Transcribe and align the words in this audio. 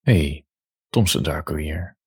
Hey, 0.00 0.46
Thompson 0.88 1.22
Darko 1.22 1.56
hier. 1.56 1.98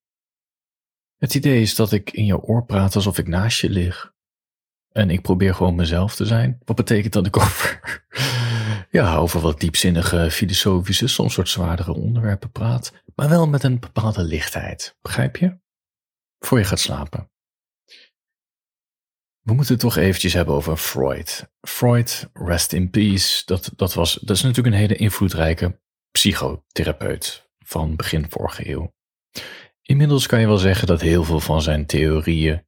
Het 1.18 1.36
idee 1.36 1.62
is 1.62 1.76
dat 1.76 1.92
ik 1.92 2.12
in 2.12 2.26
je 2.26 2.42
oor 2.42 2.66
praat 2.66 2.96
alsof 2.96 3.18
ik 3.18 3.28
naast 3.28 3.60
je 3.60 3.70
lig. 3.70 4.14
En 4.92 5.10
ik 5.10 5.22
probeer 5.22 5.54
gewoon 5.56 5.76
mezelf 5.76 6.16
te 6.16 6.26
zijn. 6.26 6.60
Wat 6.66 6.76
betekent 6.76 7.14
dat 7.14 7.26
ik 7.26 7.38
over, 7.38 8.06
ja, 8.92 9.16
over 9.16 9.40
wat 9.40 9.60
diepzinnige, 9.60 10.32
filosofische, 10.32 11.08
soms 11.08 11.36
wat 11.36 11.50
zwaardere 11.50 11.94
onderwerpen 11.94 12.52
praat. 12.52 12.94
Maar 13.16 13.30
wel 13.30 13.48
met 13.48 13.64
een 13.64 13.80
bepaalde 13.80 14.24
lichtheid. 14.24 14.98
Begrijp 15.02 15.38
je? 15.38 15.60
Voor 16.40 16.58
je 16.58 16.66
gaat 16.66 16.80
slapen. 16.80 17.32
We 19.42 19.54
moeten 19.54 19.74
het 19.74 19.84
toch 19.84 19.98
eventjes 19.98 20.34
hebben 20.34 20.56
over 20.56 20.78
Freud. 20.78 21.52
Freud, 21.62 22.30
rest 22.34 22.74
in 22.74 22.90
peace, 22.90 23.46
dat, 23.46 23.72
dat, 23.76 23.94
was, 23.94 24.14
dat 24.14 24.36
is 24.36 24.42
natuurlijk 24.42 24.76
een 24.76 24.82
hele 24.82 24.96
invloedrijke 24.96 25.82
psychotherapeut 26.12 27.43
van 27.66 27.96
begin 27.96 28.26
vorige 28.30 28.70
eeuw. 28.70 28.94
Inmiddels 29.82 30.28
kan 30.28 30.40
je 30.40 30.48
wel 30.48 30.58
zeggen 30.58 30.88
dat 30.88 31.02
heel 31.02 31.24
veel 31.24 31.40
van 31.40 31.62
zijn 31.62 31.86
theorieën 31.86 32.66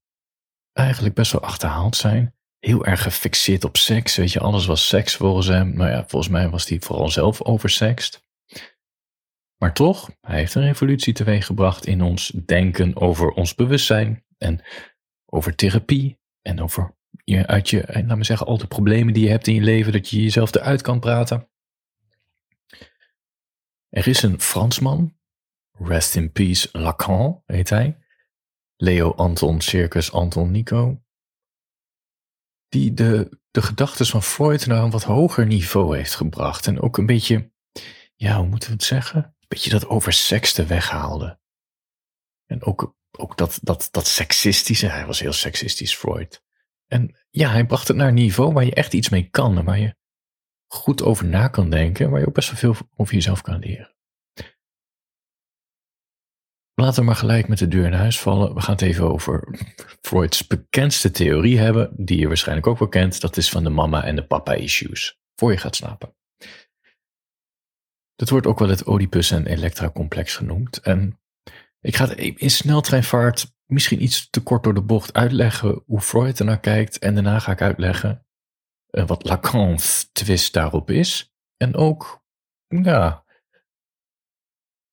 eigenlijk 0.73 1.15
best 1.15 1.31
wel 1.31 1.41
achterhaald 1.41 1.95
zijn. 1.95 2.35
Heel 2.59 2.85
erg 2.85 3.01
gefixeerd 3.01 3.63
op 3.63 3.77
seks, 3.77 4.15
weet 4.15 4.31
je, 4.31 4.39
alles 4.39 4.65
was 4.65 4.87
seks 4.87 5.15
volgens 5.15 5.47
hem. 5.47 5.75
Nou 5.75 5.89
ja, 5.89 6.05
volgens 6.07 6.31
mij 6.31 6.49
was 6.49 6.69
hij 6.69 6.79
vooral 6.79 7.09
zelf 7.09 7.41
oversext. 7.41 8.23
Maar 9.57 9.73
toch, 9.73 10.09
hij 10.21 10.37
heeft 10.37 10.55
een 10.55 10.61
revolutie 10.61 11.13
teweeggebracht 11.13 11.85
in 11.85 12.01
ons 12.01 12.27
denken 12.45 12.95
over 12.95 13.29
ons 13.29 13.55
bewustzijn 13.55 14.25
en 14.37 14.61
over 15.25 15.55
therapie 15.55 16.19
en 16.41 16.61
over 16.61 16.95
je 17.23 17.47
uit 17.47 17.69
je, 17.69 18.03
laat 18.07 18.17
me 18.17 18.23
zeggen, 18.23 18.47
al 18.47 18.57
de 18.57 18.67
problemen 18.67 19.13
die 19.13 19.23
je 19.23 19.29
hebt 19.29 19.47
in 19.47 19.53
je 19.53 19.61
leven, 19.61 19.91
dat 19.91 20.09
je 20.09 20.21
jezelf 20.21 20.55
eruit 20.55 20.81
kan 20.81 20.99
praten. 20.99 21.49
Er 23.95 24.07
is 24.07 24.21
een 24.21 24.41
Fransman, 24.41 25.17
rest 25.71 26.15
in 26.15 26.31
peace 26.31 26.69
Lacan 26.71 27.43
heet 27.45 27.69
hij, 27.69 27.97
Leo 28.75 29.11
Anton 29.11 29.61
Circus 29.61 30.11
Anton 30.11 30.51
Nico, 30.51 31.03
die 32.67 32.93
de, 32.93 33.39
de 33.51 33.61
gedachten 33.61 34.05
van 34.05 34.23
Freud 34.23 34.65
naar 34.65 34.83
een 34.83 34.91
wat 34.91 35.03
hoger 35.03 35.45
niveau 35.45 35.97
heeft 35.97 36.15
gebracht 36.15 36.67
en 36.67 36.81
ook 36.81 36.97
een 36.97 37.05
beetje, 37.05 37.51
ja, 38.15 38.37
hoe 38.37 38.47
moeten 38.47 38.69
we 38.69 38.75
het 38.75 38.83
zeggen, 38.83 39.23
een 39.23 39.47
beetje 39.47 39.69
dat 39.69 39.87
oversexte 39.87 40.65
weghaalde. 40.65 41.39
En 42.45 42.63
ook, 42.63 42.95
ook 43.11 43.37
dat, 43.37 43.59
dat, 43.61 43.87
dat 43.91 44.07
seksistische, 44.07 44.87
hij 44.87 45.05
was 45.05 45.19
heel 45.19 45.33
seksistisch, 45.33 45.95
Freud. 45.95 46.43
En 46.85 47.15
ja, 47.29 47.49
hij 47.49 47.65
bracht 47.65 47.87
het 47.87 47.97
naar 47.97 48.07
een 48.07 48.13
niveau 48.13 48.53
waar 48.53 48.65
je 48.65 48.73
echt 48.73 48.93
iets 48.93 49.09
mee 49.09 49.29
kan 49.29 49.57
en 49.57 49.65
waar 49.65 49.79
je 49.79 49.95
goed 50.67 51.03
over 51.03 51.25
na 51.25 51.47
kan 51.47 51.69
denken, 51.69 52.09
waar 52.09 52.19
je 52.19 52.27
ook 52.27 52.33
best 52.33 52.49
wel 52.49 52.73
veel 52.73 52.87
over 52.95 53.13
jezelf 53.13 53.41
kan 53.41 53.59
leren. 53.59 53.95
Laten 56.81 56.99
we 56.99 57.05
maar 57.05 57.15
gelijk 57.15 57.47
met 57.47 57.57
de 57.57 57.67
deur 57.67 57.85
in 57.85 57.93
huis 57.93 58.19
vallen. 58.19 58.53
We 58.53 58.61
gaan 58.61 58.73
het 58.73 58.81
even 58.81 59.11
over 59.11 59.59
Freud's 60.01 60.47
bekendste 60.47 61.11
theorie 61.11 61.59
hebben, 61.59 61.93
die 61.97 62.19
je 62.19 62.27
waarschijnlijk 62.27 62.67
ook 62.67 62.79
wel 62.79 62.87
kent. 62.87 63.21
Dat 63.21 63.37
is 63.37 63.49
van 63.49 63.63
de 63.63 63.69
mama 63.69 64.03
en 64.03 64.15
de 64.15 64.25
papa 64.25 64.53
issues, 64.53 65.19
voor 65.35 65.51
je 65.51 65.57
gaat 65.57 65.75
slapen. 65.75 66.15
Dat 68.15 68.29
wordt 68.29 68.47
ook 68.47 68.59
wel 68.59 68.69
het 68.69 68.87
Oedipus 68.87 69.31
en 69.31 69.45
Elektra 69.45 69.89
complex 69.89 70.35
genoemd. 70.35 70.79
En 70.79 71.19
ik 71.81 71.95
ga 71.95 72.07
het 72.07 72.17
in 72.17 72.51
sneltreinvaart 72.51 73.53
misschien 73.65 74.03
iets 74.03 74.29
te 74.29 74.43
kort 74.43 74.63
door 74.63 74.73
de 74.73 74.81
bocht 74.81 75.13
uitleggen 75.13 75.83
hoe 75.85 76.01
Freud 76.01 76.39
er 76.39 76.45
naar 76.45 76.59
kijkt. 76.59 76.99
En 76.99 77.13
daarna 77.13 77.39
ga 77.39 77.51
ik 77.51 77.61
uitleggen 77.61 78.24
wat 79.03 79.25
Lacan's 79.25 80.09
twist 80.11 80.53
daarop 80.53 80.89
is. 80.89 81.33
En 81.57 81.75
ook, 81.75 82.23
ja, 82.67 83.25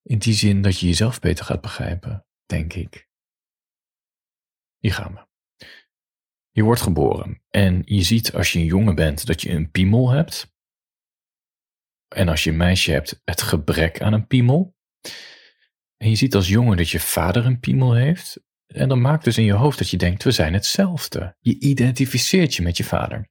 in 0.02 0.18
die 0.18 0.34
zin 0.34 0.62
dat 0.62 0.78
je 0.78 0.86
jezelf 0.86 1.20
beter 1.20 1.44
gaat 1.44 1.60
begrijpen, 1.60 2.26
denk 2.46 2.72
ik. 2.72 3.08
Hier 4.78 4.94
gaan 4.94 5.14
we. 5.14 5.26
Je 6.50 6.62
wordt 6.62 6.80
geboren 6.80 7.42
en 7.50 7.82
je 7.84 8.02
ziet 8.02 8.32
als 8.32 8.52
je 8.52 8.58
een 8.58 8.64
jongen 8.64 8.94
bent 8.94 9.26
dat 9.26 9.42
je 9.42 9.50
een 9.50 9.70
piemel 9.70 10.10
hebt. 10.10 10.54
En 12.08 12.28
als 12.28 12.44
je 12.44 12.50
een 12.50 12.56
meisje 12.56 12.92
hebt, 12.92 13.20
het 13.24 13.42
gebrek 13.42 14.00
aan 14.00 14.12
een 14.12 14.26
piemel. 14.26 14.76
En 15.96 16.08
je 16.08 16.16
ziet 16.16 16.34
als 16.34 16.48
jongen 16.48 16.76
dat 16.76 16.90
je 16.90 17.00
vader 17.00 17.46
een 17.46 17.60
piemel 17.60 17.94
heeft. 17.94 18.42
En 18.66 18.88
dan 18.88 19.00
maakt 19.00 19.24
dus 19.24 19.38
in 19.38 19.44
je 19.44 19.52
hoofd 19.52 19.78
dat 19.78 19.90
je 19.90 19.96
denkt, 19.96 20.22
we 20.22 20.30
zijn 20.30 20.52
hetzelfde. 20.52 21.36
Je 21.40 21.58
identificeert 21.58 22.54
je 22.54 22.62
met 22.62 22.76
je 22.76 22.84
vader. 22.84 23.30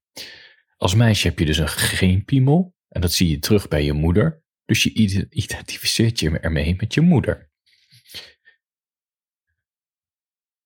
Als 0.81 0.95
meisje 0.95 1.27
heb 1.27 1.39
je 1.39 1.45
dus 1.45 1.57
een 1.57 1.67
geen 1.67 2.25
piemel. 2.25 2.75
En 2.89 3.01
dat 3.01 3.13
zie 3.13 3.29
je 3.29 3.39
terug 3.39 3.67
bij 3.67 3.83
je 3.83 3.93
moeder. 3.93 4.43
Dus 4.65 4.83
je 4.83 4.93
identificeert 5.29 6.19
je 6.19 6.39
ermee 6.39 6.75
met 6.75 6.93
je 6.93 7.01
moeder. 7.01 7.51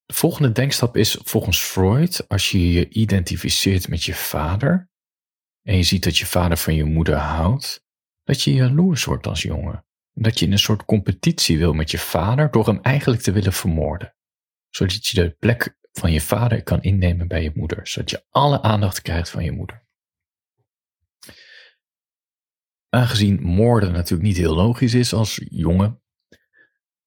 De 0.06 0.14
volgende 0.14 0.52
denkstap 0.52 0.98
is 0.98 1.20
volgens 1.24 1.60
Freud, 1.60 2.28
als 2.28 2.52
je 2.52 2.72
je 2.72 2.90
identificeert 2.90 3.88
met 3.88 4.04
je 4.04 4.14
vader 4.14 4.90
en 5.62 5.78
je 5.78 5.84
ziet 5.84 6.04
dat 6.04 6.18
je 6.18 6.26
vader 6.26 6.58
van 6.58 6.76
je 6.76 6.84
moeder 6.84 7.16
houdt, 7.16 7.86
dat 8.24 8.42
je 8.42 8.54
jaloers 8.54 9.04
wordt 9.04 9.28
als 9.28 9.42
jongen. 9.42 9.86
Dat 10.14 10.40
je 10.40 10.46
in 10.46 10.52
een 10.52 10.60
soort 10.60 10.86
competitie 10.86 11.58
wil 11.58 11.74
met 11.74 11.92
je 11.92 11.98
vader 11.98 12.52
door 12.52 12.68
hem 12.68 12.80
eigenlijk 12.82 13.22
te 13.22 13.32
willen 13.32 13.54
vermoorden. 13.54 14.16
Zodat 14.70 15.08
je 15.08 15.22
de 15.22 15.30
plek 15.30 15.78
van 15.92 16.12
je 16.12 16.22
vader 16.22 16.64
kan 16.64 16.82
innemen 16.82 17.28
bij 17.28 17.44
je 17.44 17.52
moeder. 17.56 17.88
Zodat 17.88 18.10
je 18.10 18.26
alle 18.30 18.62
aandacht 18.62 19.02
krijgt 19.02 19.30
van 19.30 19.44
je 19.44 19.52
moeder. 19.52 19.85
Aangezien 22.96 23.42
moorden 23.42 23.92
natuurlijk 23.92 24.28
niet 24.28 24.38
heel 24.38 24.56
logisch 24.56 24.94
is 24.94 25.14
als 25.14 25.42
jongen, 25.50 26.02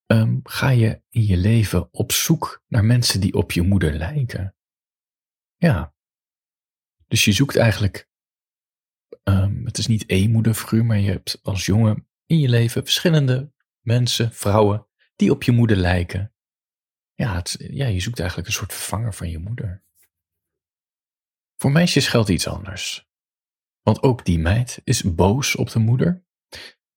um, 0.06 0.40
ga 0.42 0.68
je 0.70 1.02
in 1.08 1.24
je 1.26 1.36
leven 1.36 1.92
op 1.92 2.12
zoek 2.12 2.64
naar 2.66 2.84
mensen 2.84 3.20
die 3.20 3.34
op 3.34 3.52
je 3.52 3.62
moeder 3.62 3.92
lijken. 3.92 4.56
Ja. 5.56 5.94
Dus 7.06 7.24
je 7.24 7.32
zoekt 7.32 7.56
eigenlijk, 7.56 8.08
um, 9.22 9.64
het 9.64 9.78
is 9.78 9.86
niet 9.86 10.06
één 10.06 10.30
moederfiguur, 10.30 10.84
maar 10.84 10.98
je 10.98 11.10
hebt 11.10 11.38
als 11.42 11.66
jongen 11.66 12.08
in 12.26 12.38
je 12.38 12.48
leven 12.48 12.82
verschillende 12.82 13.52
mensen, 13.80 14.32
vrouwen, 14.32 14.86
die 15.16 15.30
op 15.30 15.42
je 15.42 15.52
moeder 15.52 15.76
lijken. 15.76 16.32
Ja, 17.14 17.42
ja, 17.58 17.86
je 17.86 18.00
zoekt 18.00 18.18
eigenlijk 18.18 18.48
een 18.48 18.54
soort 18.54 18.72
vervanger 18.72 19.14
van 19.14 19.30
je 19.30 19.38
moeder. 19.38 19.84
Voor 21.56 21.72
meisjes 21.72 22.08
geldt 22.08 22.28
iets 22.28 22.46
anders. 22.46 23.07
Want 23.88 24.02
ook 24.02 24.24
die 24.24 24.38
meid 24.38 24.80
is 24.84 25.14
boos 25.14 25.56
op 25.56 25.70
de 25.70 25.78
moeder. 25.78 26.24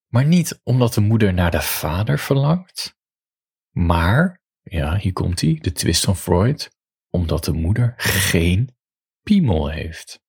Maar 0.07 0.25
niet 0.25 0.59
omdat 0.63 0.94
de 0.94 1.02
moeder 1.02 1.34
naar 1.34 1.52
de 1.52 1.62
vader 1.62 2.19
verlangt. 2.19 2.97
Maar, 3.69 4.41
ja, 4.62 4.97
hier 4.97 5.13
komt 5.13 5.41
hij, 5.41 5.57
de 5.62 5.72
twist 5.72 6.03
van 6.03 6.16
Freud, 6.16 6.69
omdat 7.09 7.44
de 7.44 7.52
moeder 7.52 7.94
geen 7.97 8.75
piemel 9.24 9.69
heeft. 9.69 10.24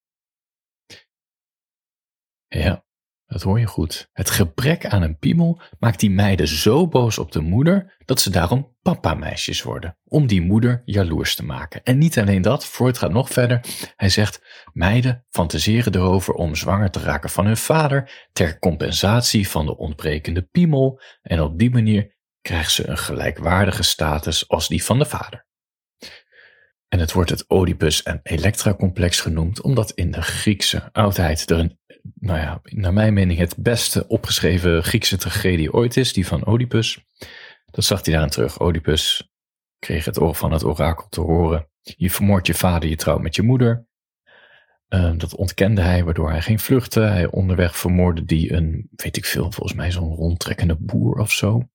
Ja, 2.46 2.86
dat 3.32 3.42
hoor 3.42 3.58
je 3.60 3.66
goed. 3.66 4.08
Het 4.12 4.30
gebrek 4.30 4.86
aan 4.86 5.02
een 5.02 5.18
piemel 5.18 5.60
maakt 5.78 6.00
die 6.00 6.10
meiden 6.10 6.48
zo 6.48 6.88
boos 6.88 7.18
op 7.18 7.32
de 7.32 7.40
moeder 7.40 7.96
dat 8.04 8.20
ze 8.20 8.30
daarom 8.30 8.76
papa-meisjes 8.82 9.62
worden. 9.62 9.96
Om 10.04 10.26
die 10.26 10.40
moeder 10.40 10.82
jaloers 10.84 11.34
te 11.34 11.44
maken. 11.44 11.82
En 11.82 11.98
niet 11.98 12.18
alleen 12.18 12.42
dat, 12.42 12.66
Freud 12.66 12.98
gaat 12.98 13.12
nog 13.12 13.28
verder. 13.28 13.64
Hij 13.96 14.08
zegt: 14.08 14.42
meiden 14.72 15.24
fantaseren 15.30 15.94
erover 15.94 16.34
om 16.34 16.54
zwanger 16.54 16.90
te 16.90 17.00
raken 17.00 17.30
van 17.30 17.46
hun 17.46 17.56
vader 17.56 18.28
ter 18.32 18.58
compensatie 18.58 19.48
van 19.48 19.66
de 19.66 19.76
ontbrekende 19.76 20.42
piemel. 20.42 21.00
En 21.22 21.40
op 21.40 21.58
die 21.58 21.70
manier 21.70 22.14
krijgt 22.40 22.72
ze 22.72 22.88
een 22.88 22.98
gelijkwaardige 22.98 23.82
status 23.82 24.48
als 24.48 24.68
die 24.68 24.84
van 24.84 24.98
de 24.98 25.04
vader. 25.04 25.46
En 26.92 26.98
het 26.98 27.12
wordt 27.12 27.30
het 27.30 27.44
Oedipus 27.48 28.02
en 28.02 28.20
Elektra-complex 28.22 29.20
genoemd, 29.20 29.60
omdat 29.60 29.90
in 29.90 30.10
de 30.10 30.22
Griekse 30.22 30.88
oudheid 30.92 31.50
er 31.50 31.58
een 31.58 31.78
nou 32.14 32.38
ja, 32.38 32.60
naar 32.62 32.92
mijn 32.92 33.14
mening 33.14 33.38
het 33.38 33.56
beste 33.56 34.08
opgeschreven 34.08 34.84
Griekse 34.84 35.16
tragedie 35.16 35.72
ooit 35.72 35.96
is, 35.96 36.12
die 36.12 36.26
van 36.26 36.48
Oedipus. 36.48 37.04
Dat 37.70 37.84
zag 37.84 38.04
hij 38.04 38.12
daarin 38.12 38.30
terug. 38.30 38.60
Oedipus 38.60 39.30
kreeg 39.78 40.04
het 40.04 40.20
oor 40.20 40.34
van 40.34 40.52
het 40.52 40.64
orakel 40.64 41.08
te 41.08 41.20
horen. 41.20 41.68
Je 41.80 42.10
vermoordt 42.10 42.46
je 42.46 42.54
vader, 42.54 42.88
je 42.88 42.96
trouwt 42.96 43.22
met 43.22 43.36
je 43.36 43.42
moeder. 43.42 43.86
Uh, 44.88 45.12
dat 45.16 45.36
ontkende 45.36 45.80
hij, 45.80 46.04
waardoor 46.04 46.30
hij 46.30 46.42
ging 46.42 46.62
vluchten. 46.62 47.12
Hij 47.12 47.30
onderweg 47.30 47.76
vermoordde 47.76 48.24
die 48.24 48.52
een, 48.52 48.88
weet 48.90 49.16
ik 49.16 49.24
veel, 49.24 49.52
volgens 49.52 49.74
mij 49.74 49.90
zo'n 49.90 50.14
rondtrekkende 50.14 50.76
boer 50.80 51.18
of 51.18 51.32
zo. 51.32 51.68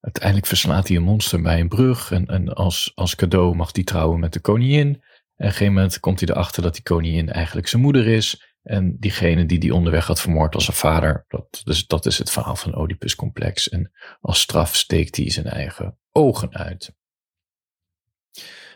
Uiteindelijk 0.00 0.46
verslaat 0.46 0.88
hij 0.88 0.96
een 0.96 1.02
monster 1.02 1.42
bij 1.42 1.60
een 1.60 1.68
brug 1.68 2.10
en, 2.10 2.26
en 2.26 2.54
als, 2.54 2.92
als 2.94 3.14
cadeau 3.14 3.56
mag 3.56 3.70
hij 3.72 3.84
trouwen 3.84 4.20
met 4.20 4.32
de 4.32 4.40
koningin. 4.40 4.86
En 4.86 4.94
op 4.94 5.00
een 5.36 5.50
gegeven 5.50 5.72
moment 5.72 6.00
komt 6.00 6.20
hij 6.20 6.28
erachter 6.28 6.62
dat 6.62 6.74
die 6.74 6.82
koningin 6.82 7.30
eigenlijk 7.30 7.68
zijn 7.68 7.82
moeder 7.82 8.06
is. 8.06 8.49
En 8.62 8.96
diegene 8.98 9.46
die 9.46 9.58
die 9.58 9.74
onderweg 9.74 10.06
had 10.06 10.20
vermoord 10.20 10.54
als 10.54 10.64
zijn 10.64 10.76
vader, 10.76 11.24
dat, 11.28 11.60
dus 11.64 11.86
dat 11.86 12.06
is 12.06 12.18
het 12.18 12.30
verhaal 12.30 12.56
van 12.56 12.78
Oedipus 12.78 13.14
complex. 13.14 13.68
En 13.68 13.92
als 14.20 14.40
straf 14.40 14.76
steekt 14.76 15.16
hij 15.16 15.30
zijn 15.30 15.46
eigen 15.46 15.98
ogen 16.12 16.54
uit. 16.54 16.94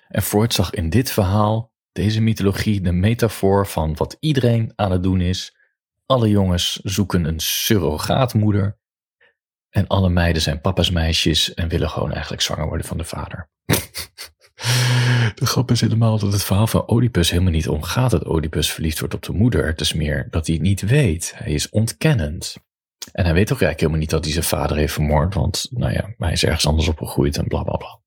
En 0.09 0.23
Freud 0.23 0.55
zag 0.55 0.71
in 0.71 0.91
dit 0.91 1.11
verhaal, 1.11 1.73
deze 1.93 2.21
mythologie, 2.21 2.81
de 2.81 2.93
metafoor 2.93 3.67
van 3.67 3.97
wat 3.97 4.17
iedereen 4.21 4.73
aan 4.75 4.91
het 4.91 5.03
doen 5.03 5.21
is. 5.21 5.57
Alle 6.07 6.29
jongens 6.29 6.73
zoeken 6.83 7.25
een 7.25 7.41
surrogaatmoeder. 7.41 8.79
En 9.71 9.87
alle 9.87 10.09
meiden 10.09 10.43
zijn 10.43 10.61
papa's 10.61 10.91
meisjes 10.91 11.55
en 11.55 11.69
willen 11.69 11.91
gewoon 11.91 12.13
eigenlijk 12.13 12.43
zwanger 12.43 12.67
worden 12.67 12.87
van 12.87 12.99
de 12.99 13.05
vader. 13.05 13.49
De 15.35 15.47
grap 15.47 15.71
is 15.71 15.81
helemaal 15.81 16.19
dat 16.19 16.33
het 16.33 16.45
verhaal 16.45 16.67
van 16.67 16.91
Oedipus 16.91 17.31
helemaal 17.31 17.53
niet 17.53 17.69
omgaat 17.69 18.11
dat 18.11 18.27
Oedipus 18.27 18.73
verliefd 18.73 18.99
wordt 18.99 19.15
op 19.15 19.23
de 19.23 19.33
moeder. 19.33 19.67
Het 19.67 19.81
is 19.81 19.93
meer 19.93 20.27
dat 20.31 20.47
hij 20.47 20.55
het 20.55 20.65
niet 20.65 20.81
weet. 20.81 21.33
Hij 21.37 21.53
is 21.53 21.69
ontkennend. 21.69 22.57
En 23.13 23.25
hij 23.25 23.35
weet 23.35 23.53
ook 23.53 23.61
eigenlijk 23.61 23.81
helemaal 23.81 24.01
niet 24.01 24.11
dat 24.11 24.25
hij 24.25 24.33
zijn 24.33 24.45
vader 24.45 24.77
heeft 24.77 24.93
vermoord, 24.93 25.35
want 25.35 25.67
nou 25.71 25.93
ja, 25.93 26.15
hij 26.19 26.33
is 26.33 26.45
ergens 26.45 26.67
anders 26.67 26.89
opgegroeid 26.89 27.37
en 27.37 27.49
bla 27.49 27.63
bla 27.63 27.77
bla. 27.77 28.01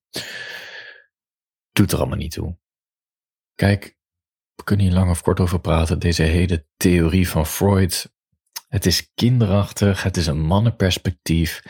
Doet 1.72 1.92
er 1.92 1.98
allemaal 1.98 2.18
niet 2.18 2.32
toe. 2.32 2.58
Kijk, 3.56 3.98
we 4.56 4.64
kunnen 4.64 4.86
hier 4.86 4.94
lang 4.94 5.10
of 5.10 5.22
kort 5.22 5.40
over 5.40 5.60
praten. 5.60 6.00
Deze 6.00 6.24
hele 6.24 6.66
theorie 6.78 7.30
van 7.30 7.46
Freud. 7.46 8.12
Het 8.68 8.86
is 8.86 9.12
kinderachtig, 9.14 10.04
het 10.04 10.18
is 10.18 10.28
een 10.28 10.42
mannenperspectief. 10.42 11.62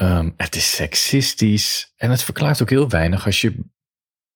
Um, 0.00 0.34
het 0.36 0.56
is 0.56 0.74
seksistisch 0.74 1.92
en 1.96 2.10
het 2.10 2.22
verklaart 2.22 2.62
ook 2.62 2.70
heel 2.70 2.88
weinig 2.88 3.26
als 3.26 3.40
je, 3.40 3.64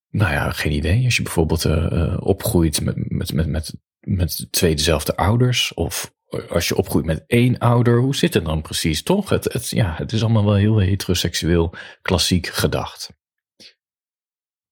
nou 0.09 0.32
ja, 0.32 0.50
geen 0.50 0.73
idee, 0.73 1.05
als 1.05 1.17
je 1.17 1.23
bijvoorbeeld 1.23 1.64
uh, 1.64 2.17
opgroeit 2.20 2.81
met, 2.81 3.11
met, 3.11 3.32
met, 3.32 3.47
met, 3.47 3.75
met 4.00 4.47
twee 4.50 4.75
dezelfde 4.75 5.17
ouders 5.17 5.75
of 5.75 6.14
als 6.49 6.69
je 6.69 6.76
opgroeit 6.76 7.05
met 7.05 7.25
één 7.26 7.59
ouder, 7.59 8.00
hoe 8.00 8.17
zit 8.17 8.35
het 8.35 8.44
dan 8.44 8.62
precies? 8.62 9.03
Toch? 9.03 9.29
Het, 9.29 9.53
het, 9.53 9.69
ja, 9.69 9.94
het 9.97 10.12
is 10.12 10.23
allemaal 10.23 10.44
wel 10.44 10.55
heel 10.55 10.79
heteroseksueel 10.79 11.75
klassiek 12.03 12.47
gedacht. 12.47 13.12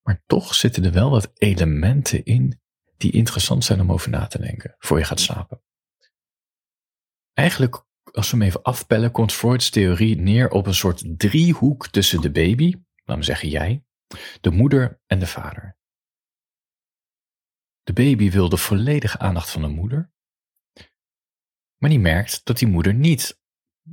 Maar 0.03 0.23
toch 0.27 0.55
zitten 0.55 0.85
er 0.85 0.93
wel 0.93 1.11
wat 1.11 1.31
elementen 1.35 2.25
in 2.25 2.61
die 2.97 3.13
interessant 3.13 3.65
zijn 3.65 3.81
om 3.81 3.93
over 3.93 4.11
na 4.11 4.27
te 4.27 4.39
denken 4.39 4.75
voor 4.79 4.99
je 4.99 5.05
gaat 5.05 5.21
slapen. 5.21 5.63
Eigenlijk, 7.33 7.85
als 8.13 8.31
we 8.31 8.37
hem 8.37 8.47
even 8.47 8.63
afpellen, 8.63 9.11
komt 9.11 9.33
Freud's 9.33 9.71
theorie 9.71 10.17
neer 10.17 10.51
op 10.51 10.67
een 10.67 10.75
soort 10.75 11.05
driehoek 11.19 11.89
tussen 11.89 12.21
de 12.21 12.31
baby, 12.31 12.75
laten 13.05 13.19
we 13.19 13.23
zeggen 13.23 13.49
jij, 13.49 13.85
de 14.41 14.51
moeder 14.51 15.01
en 15.07 15.19
de 15.19 15.27
vader. 15.27 15.79
De 17.83 17.93
baby 17.93 18.31
wil 18.31 18.49
de 18.49 18.57
volledige 18.57 19.19
aandacht 19.19 19.51
van 19.51 19.63
de 19.63 19.69
moeder, 19.69 20.13
maar 21.77 21.91
die 21.91 21.99
merkt 21.99 22.41
dat 22.45 22.59
die 22.59 22.69
moeder 22.69 22.95
niet 22.95 23.39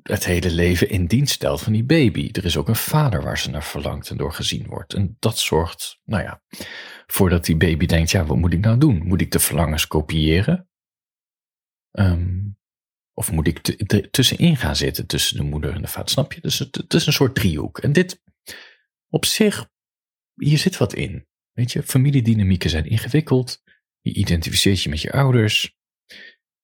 het 0.04 0.26
hele 0.26 0.52
leven 0.52 0.90
in 0.90 1.06
dienst 1.06 1.34
stelt 1.34 1.62
van 1.62 1.74
die 1.74 1.84
baby. 1.84 2.30
Er 2.32 2.46
is 2.46 2.58
ook 2.58 2.68
een 2.68 2.76
vader 2.76 3.24
waar 3.24 3.38
ze 3.38 3.50
naar 3.50 3.64
verlangt 3.64 4.10
en 4.10 4.18
door 4.18 4.34
gezien 4.34 4.68
wordt. 4.68 4.94
En 4.94 5.16
dat 5.20 5.38
zorgt, 5.38 6.00
nou 6.04 6.24
ja, 6.24 6.42
voordat 7.06 7.46
die 7.46 7.58
baby 7.58 7.86
denkt, 7.86 8.12
ja, 8.12 8.26
wat 8.26 8.38
moet 8.38 8.54
ik 8.54 8.60
nou 8.60 8.78
doen? 8.78 9.08
Moet 9.08 9.22
ik 9.22 9.32
de 9.32 9.40
verlangens 9.40 9.88
kopiëren? 9.88 10.70
Um, 11.92 12.57
of 13.18 13.32
moet 13.32 13.48
ik 13.48 13.62
tussenin 14.12 14.58
gaan 14.58 14.76
zitten 14.76 15.06
tussen 15.06 15.38
de 15.38 15.44
moeder 15.44 15.74
en 15.74 15.82
de 15.82 15.88
vader? 15.88 16.10
Snap 16.10 16.34
je? 16.34 16.42
Dus 16.42 16.60
het, 16.60 16.76
het 16.76 16.94
is 16.94 17.06
een 17.06 17.14
soort 17.14 17.36
driehoek. 17.36 17.80
En 17.80 17.94
dit 17.94 18.24
op 19.10 19.26
zich, 19.26 19.70
hier 20.34 20.58
zit 20.58 20.78
wat 20.78 20.94
in. 20.94 21.28
Weet 21.52 21.72
je, 21.72 21.84
familiedynamieken 21.84 22.70
zijn 22.70 22.86
ingewikkeld. 22.86 23.62
Je 24.02 24.14
identificeert 24.14 24.82
je 24.82 24.90
met 24.90 25.02
je 25.02 25.12
ouders. 25.12 25.76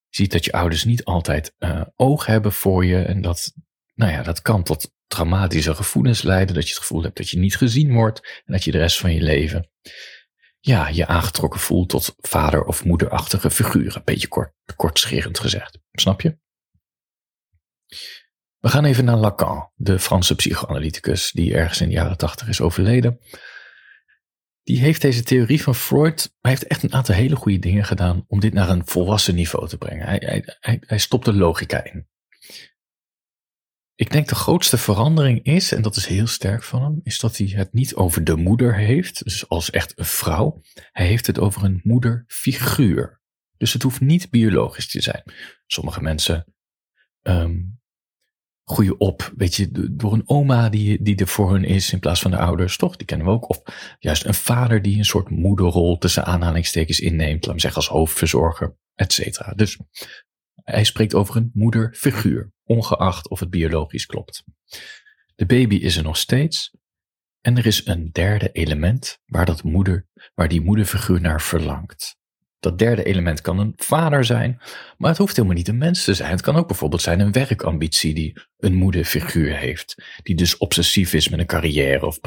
Je 0.08 0.18
ziet 0.18 0.32
dat 0.32 0.46
je 0.46 0.52
ouders 0.52 0.84
niet 0.84 1.04
altijd 1.04 1.56
uh, 1.60 1.82
oog 1.96 2.26
hebben 2.26 2.52
voor 2.52 2.86
je. 2.86 3.02
En 3.02 3.22
dat, 3.22 3.54
nou 3.94 4.12
ja, 4.12 4.24
dat 4.24 4.42
kan 4.42 4.64
tot 4.64 4.92
traumatische 5.08 5.76
gevoelens 5.76 6.22
leiden. 6.22 6.56
Dat 6.56 6.64
je 6.64 6.74
het 6.74 6.82
gevoel 6.82 7.04
hebt 7.04 7.18
dat 7.18 7.30
je 7.30 7.40
niet 7.40 7.58
gezien 7.58 7.94
wordt. 7.94 8.42
En 8.46 8.54
dat 8.54 8.64
je 8.64 8.72
de 8.72 8.78
rest 8.78 9.00
van 9.00 9.14
je 9.14 9.22
leven, 9.22 9.70
ja, 10.60 10.88
je 10.88 11.08
aangetrokken 11.08 11.60
voelt 11.60 11.90
tot 11.90 12.14
vader- 12.18 12.66
of 12.66 12.86
moederachtige 12.86 13.52
figuren. 13.52 13.96
Een 13.96 14.02
beetje 14.04 14.28
kort, 14.28 14.54
kortscherend 14.76 15.40
gezegd. 15.40 15.80
Snap 15.92 16.22
je? 16.22 16.42
We 18.64 18.70
gaan 18.70 18.86
even 18.86 19.06
naar 19.06 19.18
Lacan, 19.18 19.72
de 19.76 20.00
Franse 20.00 20.36
psychoanalyticus 20.36 21.32
die 21.32 21.54
ergens 21.54 21.82
in 21.82 21.88
de 21.88 21.94
jaren 21.94 22.18
tachtig 22.18 22.48
is 22.48 22.62
overleden 22.62 23.20
die 24.64 24.80
heeft 24.80 25.02
deze 25.02 25.24
theorie 25.24 25.62
van 25.62 25.76
Freud, 25.76 26.36
hij 26.42 26.52
heeft 26.52 26.68
echt 26.68 26.84
een 26.84 26.94
aantal 26.94 27.16
hele 27.16 27.36
goede 27.36 27.60
dingen 27.60 27.86
gedaan 27.86 28.26
om 28.28 28.40
dit 28.40 28.54
naar 28.54 28.70
een 28.70 28.88
volwassen 28.88 29.36
niveau 29.36 29.68
te 29.68 29.78
brengen. 29.78 30.06
Hij, 30.06 30.44
hij, 30.60 30.82
hij, 30.86 30.98
stopt 30.98 31.26
de 31.26 31.34
logica 31.34 31.84
in. 31.84 32.08
Ik 33.96 34.12
denk 34.12 34.28
de 34.28 34.36
grootste 34.36 34.78
verandering 34.78 35.44
is, 35.44 35.72
en 35.72 35.82
dat 35.82 35.96
is 35.96 36.06
heel 36.06 36.28
sterk 36.28 36.64
van 36.64 36.82
hem, 36.82 37.00
is 37.04 37.20
dat 37.20 37.38
hij 37.38 37.48
het 37.48 37.74
niet 37.74 37.96
over 37.96 38.24
de 38.24 38.36
moeder 38.36 38.76
heeft, 38.76 39.24
dus 39.24 39.50
als 39.50 39.70
echt 39.70 40.00
een 40.00 40.06
vrouw. 40.06 40.62
Hij 40.92 41.06
heeft 41.06 41.28
het 41.28 41.40
over 41.40 41.64
een 41.64 41.82
moederfiguur. 41.84 43.22
Dus 43.58 43.74
het 43.74 43.84
hoeft 43.84 44.00
niet 44.00 44.30
biologisch 44.30 44.88
te 44.88 45.02
zijn. 45.02 45.24
Sommige 45.66 46.02
mensen 46.02 46.54
um, 47.22 47.82
groeien 48.66 49.00
op, 49.00 49.34
weet 49.36 49.56
je, 49.56 49.92
door 49.92 50.14
een 50.14 50.30
oma 50.30 50.70
die, 50.70 51.02
die 51.02 51.16
er 51.16 51.28
voor 51.28 51.52
hun 51.52 51.64
is 51.64 51.94
in 51.94 52.00
plaats 52.00 52.22
van 52.22 52.32
de 52.32 52.38
ouders, 52.38 52.78
toch? 52.78 52.96
Die 52.96 53.06
kennen 53.06 53.28
we 53.28 53.34
ook. 53.34 53.50
Of 53.50 53.62
juist 54.00 54.26
een 54.26 54.34
vader 54.34 54.82
die 54.82 54.98
een 54.98 55.06
soort 55.06 55.30
moederrol 55.30 55.98
tussen 55.98 56.26
aanhalingstekens 56.26 57.00
inneemt, 57.00 57.46
laat 57.46 57.56
me 57.56 57.62
zeggen 57.62 57.82
als 57.82 57.90
hoofdverzorger, 57.90 58.78
et 58.96 59.14
cetera. 59.14 59.54
Dus 59.54 59.80
hij 60.54 60.84
spreekt 60.84 61.14
over 61.14 61.36
een 61.36 61.52
moederfiguur, 61.54 62.52
ongeacht 62.64 63.30
of 63.30 63.40
het 63.40 63.50
biologisch 63.50 64.06
klopt. 64.06 64.44
De 65.36 65.46
baby 65.46 65.76
is 65.76 65.98
er 65.98 66.04
nog 66.04 66.18
steeds. 66.18 66.72
En 67.42 67.58
er 67.58 67.66
is 67.66 67.86
een 67.86 68.12
derde 68.12 68.52
element 68.52 69.20
waar, 69.26 69.46
dat 69.46 69.64
moeder, 69.64 70.08
waar 70.34 70.48
die 70.48 70.62
moederfiguur 70.62 71.22
naar 71.22 71.42
verlangt. 71.42 72.18
Dat 72.64 72.80
derde 72.80 73.04
element 73.04 73.42
kan 73.42 73.60
een 73.60 73.74
vader 73.76 74.26
zijn, 74.26 74.62
maar 74.98 75.10
het 75.10 75.18
hoeft 75.18 75.36
helemaal 75.36 75.58
niet 75.58 75.68
een 75.68 75.78
mens 75.78 76.04
te 76.04 76.14
zijn. 76.14 76.32
Het 76.32 76.42
kan 76.42 76.56
ook 76.56 76.68
bijvoorbeeld 76.68 77.02
zijn 77.02 77.20
een 77.20 77.32
werkambitie 77.32 78.14
die 78.14 78.42
een 78.58 78.74
moederfiguur 78.74 79.58
heeft, 79.58 80.04
die 80.24 80.36
dus 80.36 80.58
obsessief 80.58 81.14
is 81.14 81.30
met 81.30 81.40
een 81.40 81.46
carrière 81.46 82.06
of, 82.06 82.20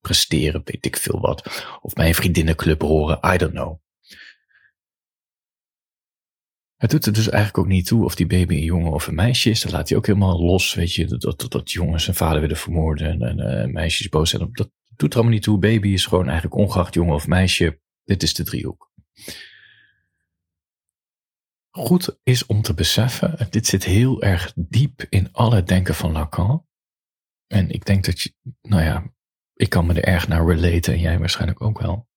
presteren, 0.00 0.62
weet 0.64 0.86
ik 0.86 0.96
veel 0.96 1.20
wat, 1.20 1.66
of 1.80 1.92
bij 1.92 2.08
een 2.08 2.14
vriendinnenclub 2.14 2.82
horen, 2.82 3.18
I 3.34 3.36
don't 3.36 3.52
know. 3.52 3.78
Het 6.76 6.90
doet 6.90 7.06
er 7.06 7.12
dus 7.12 7.28
eigenlijk 7.28 7.58
ook 7.58 7.72
niet 7.72 7.86
toe 7.86 8.04
of 8.04 8.14
die 8.14 8.26
baby 8.26 8.54
een 8.54 8.64
jongen 8.64 8.92
of 8.92 9.06
een 9.06 9.14
meisje 9.14 9.50
is. 9.50 9.60
Dat 9.60 9.72
laat 9.72 9.88
hij 9.88 9.98
ook 9.98 10.06
helemaal 10.06 10.44
los, 10.44 10.74
weet 10.74 10.94
je, 10.94 11.06
dat, 11.06 11.46
dat, 11.48 11.70
jongens 11.70 12.04
zijn 12.04 12.16
vader 12.16 12.40
willen 12.40 12.56
vermoorden 12.56 13.22
en, 13.22 13.38
uh, 13.38 13.72
meisjes 13.72 14.08
boos 14.08 14.30
zijn. 14.30 14.48
Dat 14.52 14.70
doet 14.96 15.10
er 15.10 15.14
allemaal 15.14 15.34
niet 15.34 15.42
toe. 15.42 15.58
Baby 15.58 15.88
is 15.88 16.06
gewoon 16.06 16.24
eigenlijk 16.24 16.56
ongeacht 16.56 16.94
jongen 16.94 17.14
of 17.14 17.26
meisje. 17.26 17.80
Dit 18.04 18.22
is 18.22 18.34
de 18.34 18.44
driehoek. 18.44 18.92
Goed 21.70 22.18
is 22.22 22.46
om 22.46 22.62
te 22.62 22.74
beseffen, 22.74 23.46
dit 23.50 23.66
zit 23.66 23.84
heel 23.84 24.22
erg 24.22 24.52
diep 24.56 25.06
in 25.08 25.32
alle 25.32 25.62
denken 25.62 25.94
van 25.94 26.12
Lacan. 26.12 26.66
En 27.46 27.70
ik 27.70 27.84
denk 27.84 28.04
dat 28.04 28.20
je, 28.20 28.34
nou 28.62 28.82
ja, 28.82 29.12
ik 29.54 29.68
kan 29.68 29.86
me 29.86 29.94
er 29.94 30.04
erg 30.04 30.28
naar 30.28 30.46
relaten 30.46 30.92
en 30.92 31.00
jij 31.00 31.18
waarschijnlijk 31.18 31.60
ook 31.60 31.80
wel. 31.80 32.08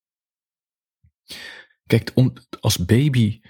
Kijk, 1.85 2.11
om, 2.13 2.33
als 2.59 2.85
baby, 2.85 3.41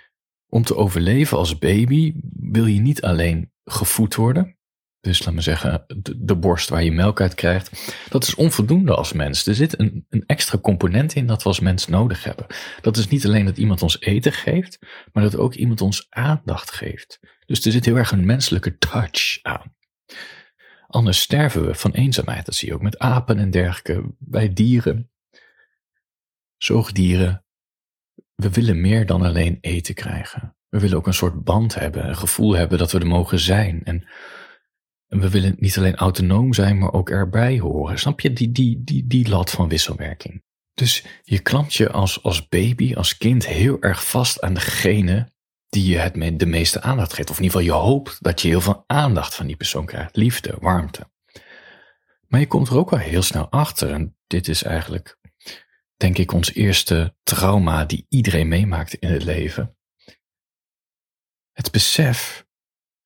om 0.47 0.63
te 0.63 0.75
overleven 0.75 1.37
als 1.37 1.57
baby, 1.57 2.13
wil 2.33 2.65
je 2.65 2.79
niet 2.79 3.01
alleen 3.01 3.51
gevoed 3.63 4.15
worden. 4.15 4.56
Dus 5.01 5.25
laat 5.25 5.33
me 5.33 5.41
zeggen, 5.41 5.85
de, 6.17 6.35
borst 6.35 6.69
waar 6.69 6.83
je 6.83 6.91
melk 6.91 7.21
uit 7.21 7.35
krijgt. 7.35 7.91
Dat 8.09 8.23
is 8.23 8.35
onvoldoende 8.35 8.95
als 8.95 9.13
mens. 9.13 9.45
Er 9.45 9.55
zit 9.55 9.79
een, 9.79 10.05
een 10.09 10.23
extra 10.25 10.57
component 10.57 11.13
in 11.13 11.27
dat 11.27 11.43
we 11.43 11.49
als 11.49 11.59
mens 11.59 11.87
nodig 11.87 12.23
hebben. 12.23 12.45
Dat 12.81 12.97
is 12.97 13.07
niet 13.07 13.25
alleen 13.25 13.45
dat 13.45 13.57
iemand 13.57 13.81
ons 13.81 14.01
eten 14.01 14.33
geeft, 14.33 14.79
maar 15.11 15.23
dat 15.23 15.37
ook 15.37 15.53
iemand 15.53 15.81
ons 15.81 16.07
aandacht 16.09 16.71
geeft. 16.71 17.19
Dus 17.45 17.65
er 17.65 17.71
zit 17.71 17.85
heel 17.85 17.95
erg 17.95 18.11
een 18.11 18.25
menselijke 18.25 18.77
touch 18.77 19.39
aan. 19.41 19.75
Anders 20.87 21.21
sterven 21.21 21.65
we 21.65 21.75
van 21.75 21.91
eenzaamheid. 21.91 22.45
Dat 22.45 22.55
zie 22.55 22.67
je 22.67 22.73
ook 22.73 22.81
met 22.81 22.99
apen 22.99 23.39
en 23.39 23.51
dergelijke, 23.51 24.15
bij 24.19 24.53
dieren, 24.53 25.11
zoogdieren. 26.57 27.45
We 28.35 28.49
willen 28.49 28.81
meer 28.81 29.05
dan 29.05 29.21
alleen 29.21 29.57
eten 29.61 29.95
krijgen. 29.95 30.55
We 30.69 30.79
willen 30.79 30.97
ook 30.97 31.07
een 31.07 31.13
soort 31.13 31.43
band 31.43 31.75
hebben, 31.75 32.07
een 32.07 32.17
gevoel 32.17 32.55
hebben 32.55 32.77
dat 32.77 32.91
we 32.91 32.99
er 32.99 33.07
mogen 33.07 33.39
zijn. 33.39 33.83
En 33.83 34.07
en 35.07 35.19
we 35.19 35.29
willen 35.29 35.55
niet 35.59 35.77
alleen 35.77 35.95
autonoom 35.95 36.53
zijn, 36.53 36.77
maar 36.77 36.93
ook 36.93 37.09
erbij 37.09 37.59
horen. 37.59 37.99
Snap 37.99 38.19
je 38.19 38.33
die, 38.33 38.51
die, 38.51 38.83
die, 38.83 39.07
die 39.07 39.29
lat 39.29 39.51
van 39.51 39.69
wisselwerking? 39.69 40.43
Dus 40.73 41.05
je 41.23 41.39
klampt 41.39 41.73
je 41.73 41.91
als, 41.91 42.23
als 42.23 42.47
baby, 42.47 42.95
als 42.95 43.17
kind 43.17 43.47
heel 43.47 43.81
erg 43.81 44.07
vast 44.07 44.41
aan 44.41 44.53
degene 44.53 45.31
die 45.69 45.89
je 45.89 45.97
het 45.97 46.39
de 46.39 46.45
meeste 46.45 46.81
aandacht 46.81 47.13
geeft. 47.13 47.29
Of 47.29 47.37
in 47.37 47.43
ieder 47.43 47.59
geval 47.59 47.75
je 47.75 47.83
hoopt 47.85 48.23
dat 48.23 48.41
je 48.41 48.47
heel 48.47 48.61
veel 48.61 48.83
aandacht 48.87 49.35
van 49.35 49.47
die 49.47 49.55
persoon 49.55 49.85
krijgt. 49.85 50.15
Liefde, 50.15 50.55
warmte. 50.59 51.09
Maar 52.27 52.39
je 52.39 52.47
komt 52.47 52.67
er 52.67 52.77
ook 52.77 52.89
wel 52.89 52.99
heel 52.99 53.21
snel 53.21 53.49
achter. 53.49 53.91
En 53.91 54.17
dit 54.27 54.47
is 54.47 54.63
eigenlijk, 54.63 55.19
denk 55.95 56.17
ik, 56.17 56.33
ons 56.33 56.53
eerste 56.53 57.15
trauma 57.23 57.85
die 57.85 58.05
iedereen 58.09 58.47
meemaakt 58.47 58.93
in 58.93 59.09
het 59.09 59.23
leven. 59.23 59.77
Het 61.51 61.71
besef 61.71 62.46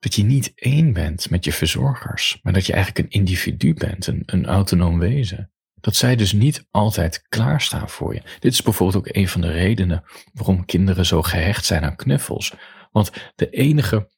dat 0.01 0.15
je 0.15 0.23
niet 0.23 0.51
één 0.55 0.93
bent 0.93 1.29
met 1.29 1.45
je 1.45 1.51
verzorgers, 1.53 2.39
maar 2.41 2.53
dat 2.53 2.65
je 2.65 2.73
eigenlijk 2.73 3.05
een 3.05 3.19
individu 3.19 3.73
bent, 3.73 4.07
een, 4.07 4.23
een 4.25 4.45
autonoom 4.45 4.99
wezen. 4.99 5.51
Dat 5.79 5.95
zij 5.95 6.15
dus 6.15 6.31
niet 6.31 6.67
altijd 6.71 7.25
klaarstaan 7.29 7.89
voor 7.89 8.13
je. 8.13 8.21
Dit 8.39 8.53
is 8.53 8.61
bijvoorbeeld 8.61 8.97
ook 8.97 9.15
een 9.15 9.27
van 9.27 9.41
de 9.41 9.51
redenen 9.51 10.03
waarom 10.33 10.65
kinderen 10.65 11.05
zo 11.05 11.21
gehecht 11.21 11.65
zijn 11.65 11.83
aan 11.83 11.95
knuffels. 11.95 12.53
Want 12.91 13.11
de 13.35 13.49
enige, 13.49 14.09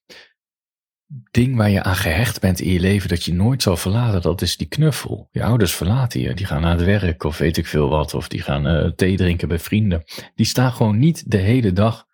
ding 1.32 1.56
waar 1.56 1.70
je 1.70 1.84
aan 1.84 1.96
gehecht 1.96 2.40
bent 2.40 2.60
in 2.60 2.72
je 2.72 2.80
leven 2.80 3.10
dat 3.10 3.24
je 3.24 3.34
nooit 3.34 3.62
zal 3.62 3.78
verlaten, 3.78 4.22
dat 4.22 4.42
is 4.42 4.58
die 4.58 4.68
knuffel. 4.68 5.28
Je 5.32 5.44
ouders 5.44 5.76
verlaten 5.76 6.20
je, 6.22 6.34
die 6.34 6.46
gaan 6.46 6.62
naar 6.62 6.78
het 6.78 6.86
werk 6.86 7.24
of 7.24 7.38
weet 7.38 7.58
ik 7.58 7.68
veel 7.68 7.90
wat, 7.90 8.14
of 8.14 8.28
die 8.28 8.42
gaan 8.42 8.68
uh, 8.68 8.92
thee 8.92 9.18
drinken 9.18 9.48
bij 9.48 9.60
vrienden. 9.60 10.04
Die 10.36 10.46
staan 10.46 10.72
gewoon 10.72 11.00
niet 11.00 11.32
de 11.32 11.38
hele 11.38 11.74
dag, 11.74 12.08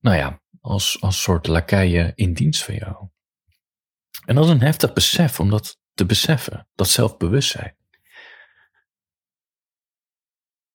nou 0.00 0.16
ja, 0.16 0.40
als, 0.66 1.00
als 1.00 1.22
soort 1.22 1.46
lakeien 1.46 2.14
in 2.14 2.32
dienst 2.32 2.64
van 2.64 2.74
jou. 2.74 3.08
En 4.24 4.34
dat 4.34 4.44
is 4.44 4.50
een 4.50 4.60
heftig 4.60 4.92
besef 4.92 5.40
om 5.40 5.50
dat 5.50 5.78
te 5.94 6.06
beseffen, 6.06 6.68
dat 6.74 6.88
zelfbewustzijn. 6.88 7.76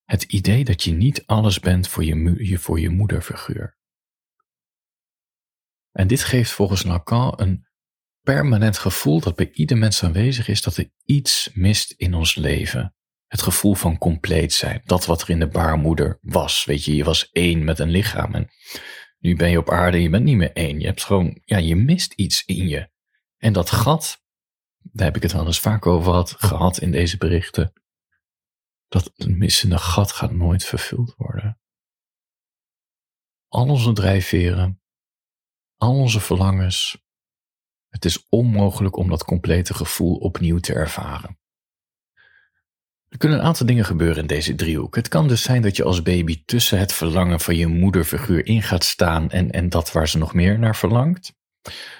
Het 0.03 0.23
idee 0.23 0.63
dat 0.63 0.83
je 0.83 0.91
niet 0.91 1.25
alles 1.25 1.59
bent 1.59 1.87
voor 1.87 2.03
je, 2.03 2.57
voor 2.59 2.79
je 2.79 2.89
moederfiguur. 2.89 3.77
En 5.91 6.07
dit 6.07 6.23
geeft 6.23 6.51
volgens 6.51 6.83
Lacan 6.83 7.33
een 7.35 7.67
permanent 8.21 8.77
gevoel 8.77 9.19
dat 9.19 9.35
bij 9.35 9.51
ieder 9.51 9.77
mens 9.77 10.03
aanwezig 10.03 10.47
is 10.47 10.61
dat 10.61 10.77
er 10.77 10.91
iets 11.05 11.49
mist 11.53 11.91
in 11.91 12.13
ons 12.13 12.35
leven. 12.35 12.95
Het 13.27 13.41
gevoel 13.41 13.73
van 13.73 13.97
compleet 13.97 14.53
zijn, 14.53 14.81
dat 14.85 15.05
wat 15.05 15.21
er 15.21 15.29
in 15.29 15.39
de 15.39 15.47
baarmoeder 15.47 16.19
was. 16.21 16.65
Weet 16.65 16.85
je, 16.85 16.95
je 16.95 17.03
was 17.03 17.29
één 17.31 17.63
met 17.63 17.79
een 17.79 17.89
lichaam 17.89 18.35
en 18.35 18.49
nu 19.21 19.35
ben 19.35 19.49
je 19.49 19.57
op 19.57 19.69
aarde 19.69 20.01
je 20.01 20.09
bent 20.09 20.23
niet 20.23 20.35
meer 20.35 20.53
één. 20.53 20.79
Je 20.79 20.85
hebt 20.85 21.03
gewoon, 21.03 21.41
ja, 21.45 21.57
je 21.57 21.75
mist 21.75 22.13
iets 22.13 22.45
in 22.45 22.67
je. 22.67 22.89
En 23.37 23.53
dat 23.53 23.69
gat, 23.69 24.23
daar 24.77 25.05
heb 25.05 25.15
ik 25.15 25.21
het 25.21 25.31
wel 25.31 25.45
eens 25.45 25.59
vaak 25.59 25.85
over 25.85 26.11
gehad, 26.11 26.31
gehad 26.31 26.77
in 26.77 26.91
deze 26.91 27.17
berichten. 27.17 27.73
Dat 28.87 29.11
missende 29.17 29.77
gat 29.77 30.11
gaat 30.11 30.31
nooit 30.31 30.65
vervuld 30.65 31.13
worden. 31.17 31.59
Al 33.47 33.69
onze 33.69 33.93
drijfveren, 33.93 34.81
al 35.77 35.95
onze 35.95 36.19
verlangens. 36.19 37.01
Het 37.87 38.05
is 38.05 38.27
onmogelijk 38.29 38.95
om 38.95 39.09
dat 39.09 39.23
complete 39.23 39.73
gevoel 39.73 40.15
opnieuw 40.15 40.59
te 40.59 40.73
ervaren. 40.73 41.40
Er 43.11 43.17
kunnen 43.17 43.39
een 43.39 43.45
aantal 43.45 43.65
dingen 43.65 43.85
gebeuren 43.85 44.21
in 44.21 44.27
deze 44.27 44.55
driehoek. 44.55 44.95
Het 44.95 45.07
kan 45.07 45.27
dus 45.27 45.41
zijn 45.41 45.61
dat 45.61 45.75
je 45.75 45.83
als 45.83 46.01
baby 46.01 46.43
tussen 46.45 46.79
het 46.79 46.93
verlangen 46.93 47.39
van 47.39 47.55
je 47.55 47.67
moederfiguur 47.67 48.45
in 48.45 48.61
gaat 48.61 48.83
staan 48.83 49.29
en, 49.29 49.51
en 49.51 49.69
dat 49.69 49.91
waar 49.91 50.07
ze 50.07 50.17
nog 50.17 50.33
meer 50.33 50.59
naar 50.59 50.75
verlangt. 50.75 51.33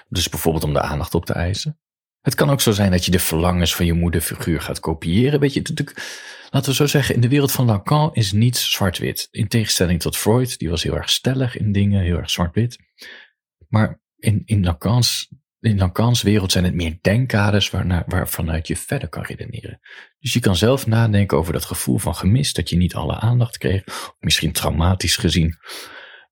Dus 0.08 0.28
bijvoorbeeld 0.28 0.64
om 0.64 0.72
de 0.72 0.80
aandacht 0.80 1.14
op 1.14 1.26
te 1.26 1.32
eisen. 1.32 1.78
Het 2.20 2.34
kan 2.34 2.50
ook 2.50 2.60
zo 2.60 2.70
zijn 2.70 2.90
dat 2.90 3.04
je 3.04 3.10
de 3.10 3.18
verlangens 3.18 3.74
van 3.74 3.86
je 3.86 3.92
moederfiguur 3.92 4.60
gaat 4.60 4.80
kopiëren. 4.80 5.40
Weet 5.40 5.54
je, 5.54 5.62
laten 6.50 6.70
we 6.70 6.76
zo 6.76 6.86
zeggen, 6.86 7.14
in 7.14 7.20
de 7.20 7.28
wereld 7.28 7.52
van 7.52 7.66
Lacan 7.66 8.14
is 8.14 8.32
niets 8.32 8.72
zwart-wit. 8.72 9.28
In 9.30 9.48
tegenstelling 9.48 10.00
tot 10.00 10.16
Freud, 10.16 10.58
die 10.58 10.70
was 10.70 10.82
heel 10.82 10.96
erg 10.96 11.10
stellig 11.10 11.56
in 11.56 11.72
dingen, 11.72 12.02
heel 12.02 12.16
erg 12.16 12.30
zwart-wit. 12.30 12.78
Maar 13.68 14.00
in, 14.16 14.42
in, 14.44 14.64
Lacans, 14.64 15.28
in 15.62 15.78
Lacans 15.78 16.22
wereld 16.22 16.52
zijn 16.52 16.64
het 16.64 16.74
meer 16.74 16.98
denkkaders 17.00 17.70
waarna, 17.70 18.04
waarvanuit 18.06 18.66
je 18.66 18.76
verder 18.76 19.08
kan 19.08 19.22
redeneren. 19.22 19.80
Dus 20.18 20.32
je 20.32 20.40
kan 20.40 20.56
zelf 20.56 20.86
nadenken 20.86 21.38
over 21.38 21.52
dat 21.52 21.64
gevoel 21.64 21.98
van 21.98 22.14
gemis, 22.14 22.52
dat 22.52 22.70
je 22.70 22.76
niet 22.76 22.94
alle 22.94 23.14
aandacht 23.14 23.58
kreeg, 23.58 23.86
of 23.86 24.16
misschien 24.18 24.52
traumatisch 24.52 25.16
gezien 25.16 25.56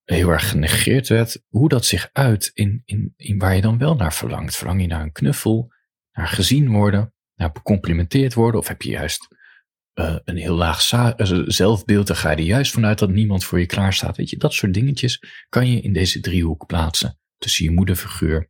heel 0.04 0.28
erg 0.28 0.48
genegeerd 0.48 1.08
werd, 1.08 1.42
hoe 1.48 1.68
dat 1.68 1.84
zich 1.84 2.08
uit 2.12 2.50
in, 2.54 2.82
in, 2.84 3.14
in 3.16 3.38
waar 3.38 3.54
je 3.54 3.60
dan 3.60 3.78
wel 3.78 3.94
naar 3.94 4.14
verlangt. 4.14 4.56
Verlang 4.56 4.80
je 4.80 4.86
naar 4.86 5.02
een 5.02 5.12
knuffel, 5.12 5.72
naar 6.12 6.28
gezien 6.28 6.70
worden, 6.70 7.14
naar 7.34 7.52
becomplimenteerd 7.52 8.34
worden, 8.34 8.60
of 8.60 8.68
heb 8.68 8.82
je 8.82 8.90
juist 8.90 9.28
uh, 9.94 10.16
een 10.24 10.36
heel 10.36 10.54
laag 10.54 10.92
uh, 10.92 11.42
zelfbeeld, 11.46 12.06
dan 12.06 12.16
ga 12.16 12.30
je 12.30 12.36
er 12.36 12.42
juist 12.42 12.72
vanuit 12.72 12.98
dat 12.98 13.10
niemand 13.10 13.44
voor 13.44 13.60
je 13.60 13.66
klaar 13.66 13.92
staat. 13.92 14.16
Weet 14.16 14.30
je, 14.30 14.36
dat 14.36 14.52
soort 14.52 14.74
dingetjes 14.74 15.22
kan 15.48 15.70
je 15.70 15.80
in 15.80 15.92
deze 15.92 16.20
driehoek 16.20 16.66
plaatsen 16.66 17.18
tussen 17.38 17.64
je 17.64 17.70
moederfiguur, 17.70 18.49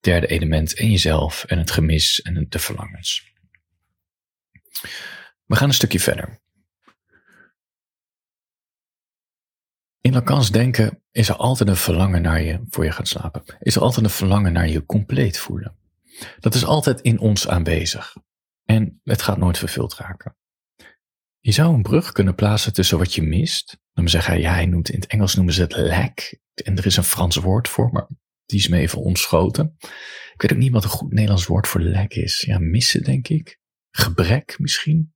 derde 0.00 0.26
element 0.26 0.74
en 0.74 0.90
jezelf 0.90 1.44
en 1.44 1.58
het 1.58 1.70
gemis 1.70 2.22
en 2.22 2.46
de 2.48 2.58
verlangens. 2.58 3.32
We 5.44 5.56
gaan 5.56 5.68
een 5.68 5.74
stukje 5.74 6.00
verder. 6.00 6.40
In 10.00 10.12
Lacans 10.12 10.50
denken 10.50 11.02
is 11.10 11.28
er 11.28 11.36
altijd 11.36 11.68
een 11.68 11.76
verlangen 11.76 12.22
naar 12.22 12.42
je 12.42 12.64
voor 12.68 12.84
je 12.84 12.92
gaat 12.92 13.08
slapen. 13.08 13.44
Is 13.58 13.76
er 13.76 13.82
altijd 13.82 14.04
een 14.04 14.10
verlangen 14.10 14.52
naar 14.52 14.68
je 14.68 14.86
compleet 14.86 15.38
voelen. 15.38 15.76
Dat 16.38 16.54
is 16.54 16.64
altijd 16.64 17.00
in 17.00 17.18
ons 17.18 17.48
aanwezig. 17.48 18.16
En 18.64 19.00
het 19.04 19.22
gaat 19.22 19.38
nooit 19.38 19.58
vervuld 19.58 19.94
raken. 19.94 20.36
Je 21.40 21.52
zou 21.52 21.74
een 21.74 21.82
brug 21.82 22.12
kunnen 22.12 22.34
plaatsen 22.34 22.72
tussen 22.72 22.98
wat 22.98 23.14
je 23.14 23.22
mist. 23.22 23.78
Dan 23.92 24.08
zeggen 24.08 24.32
hij, 24.32 24.40
ja, 24.40 24.64
noemt, 24.64 24.88
in 24.88 25.00
het 25.00 25.10
Engels 25.10 25.34
noemen 25.34 25.54
ze 25.54 25.60
het 25.60 25.76
lack. 25.76 26.38
En 26.54 26.76
er 26.76 26.86
is 26.86 26.96
een 26.96 27.04
Frans 27.04 27.36
woord 27.36 27.68
voor, 27.68 27.92
maar 27.92 28.08
die 28.48 28.58
is 28.58 28.68
me 28.68 28.78
even 28.78 28.98
ontschoten. 28.98 29.76
Ik 30.32 30.42
weet 30.42 30.52
ook 30.52 30.58
niet 30.58 30.72
wat 30.72 30.84
een 30.84 30.90
goed 30.90 31.12
Nederlands 31.12 31.46
woord 31.46 31.66
voor 31.66 31.80
lack 31.80 32.12
is. 32.12 32.40
Ja, 32.40 32.58
missen, 32.58 33.02
denk 33.02 33.28
ik. 33.28 33.60
Gebrek 33.90 34.58
misschien. 34.58 35.14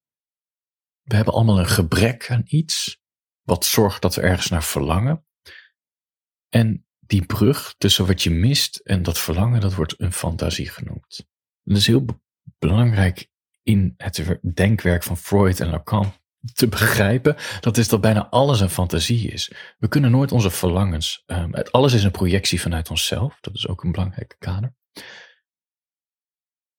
We 1.03 1.15
hebben 1.15 1.35
allemaal 1.35 1.59
een 1.59 1.69
gebrek 1.69 2.31
aan 2.31 2.43
iets 2.45 3.01
wat 3.43 3.65
zorgt 3.65 4.03
dat 4.03 4.15
we 4.15 4.21
ergens 4.21 4.49
naar 4.49 4.63
verlangen. 4.63 5.27
En 6.49 6.87
die 6.99 7.27
brug 7.27 7.75
tussen 7.79 8.07
wat 8.07 8.23
je 8.23 8.31
mist 8.31 8.77
en 8.77 9.03
dat 9.03 9.19
verlangen, 9.19 9.61
dat 9.61 9.75
wordt 9.75 10.01
een 10.01 10.13
fantasie 10.13 10.69
genoemd. 10.69 11.27
Dat 11.63 11.77
is 11.77 11.87
heel 11.87 12.05
belangrijk 12.59 13.31
in 13.63 13.95
het 13.97 14.39
denkwerk 14.55 15.03
van 15.03 15.17
Freud 15.17 15.61
en 15.61 15.69
Lacan 15.69 16.13
te 16.55 16.69
begrijpen. 16.69 17.37
Dat 17.61 17.77
is 17.77 17.89
dat 17.89 18.01
bijna 18.01 18.29
alles 18.29 18.61
een 18.61 18.71
fantasie 18.71 19.31
is. 19.31 19.53
We 19.79 19.89
kunnen 19.89 20.11
nooit 20.11 20.33
onze 20.33 20.51
verlangens, 20.51 21.23
um, 21.27 21.55
alles 21.55 21.93
is 21.93 22.05
een 22.05 22.11
projectie 22.11 22.61
vanuit 22.61 22.91
onszelf. 22.91 23.39
Dat 23.41 23.55
is 23.55 23.69
ook 23.69 23.85
een 23.85 23.93
belangrijke 23.93 24.37
kader. 24.39 24.75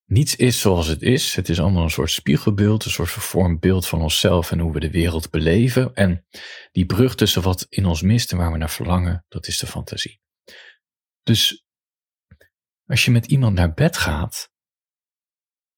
Niets 0.05 0.35
is 0.35 0.59
zoals 0.59 0.87
het 0.87 1.01
is. 1.01 1.35
Het 1.35 1.49
is 1.49 1.59
allemaal 1.59 1.83
een 1.83 1.89
soort 1.89 2.11
spiegelbeeld, 2.11 2.85
een 2.85 2.91
soort 2.91 3.11
vervormd 3.11 3.59
beeld 3.59 3.87
van 3.87 4.01
onszelf 4.01 4.51
en 4.51 4.59
hoe 4.59 4.73
we 4.73 4.79
de 4.79 4.91
wereld 4.91 5.29
beleven. 5.29 5.93
En 5.93 6.25
die 6.71 6.85
brug 6.85 7.15
tussen 7.15 7.41
wat 7.41 7.65
in 7.69 7.85
ons 7.85 8.01
mist 8.01 8.31
en 8.31 8.37
waar 8.37 8.51
we 8.51 8.57
naar 8.57 8.69
verlangen, 8.69 9.25
dat 9.27 9.47
is 9.47 9.57
de 9.57 9.67
fantasie. 9.67 10.21
Dus 11.23 11.65
als 12.85 13.05
je 13.05 13.11
met 13.11 13.25
iemand 13.25 13.55
naar 13.55 13.73
bed 13.73 13.97
gaat, 13.97 14.51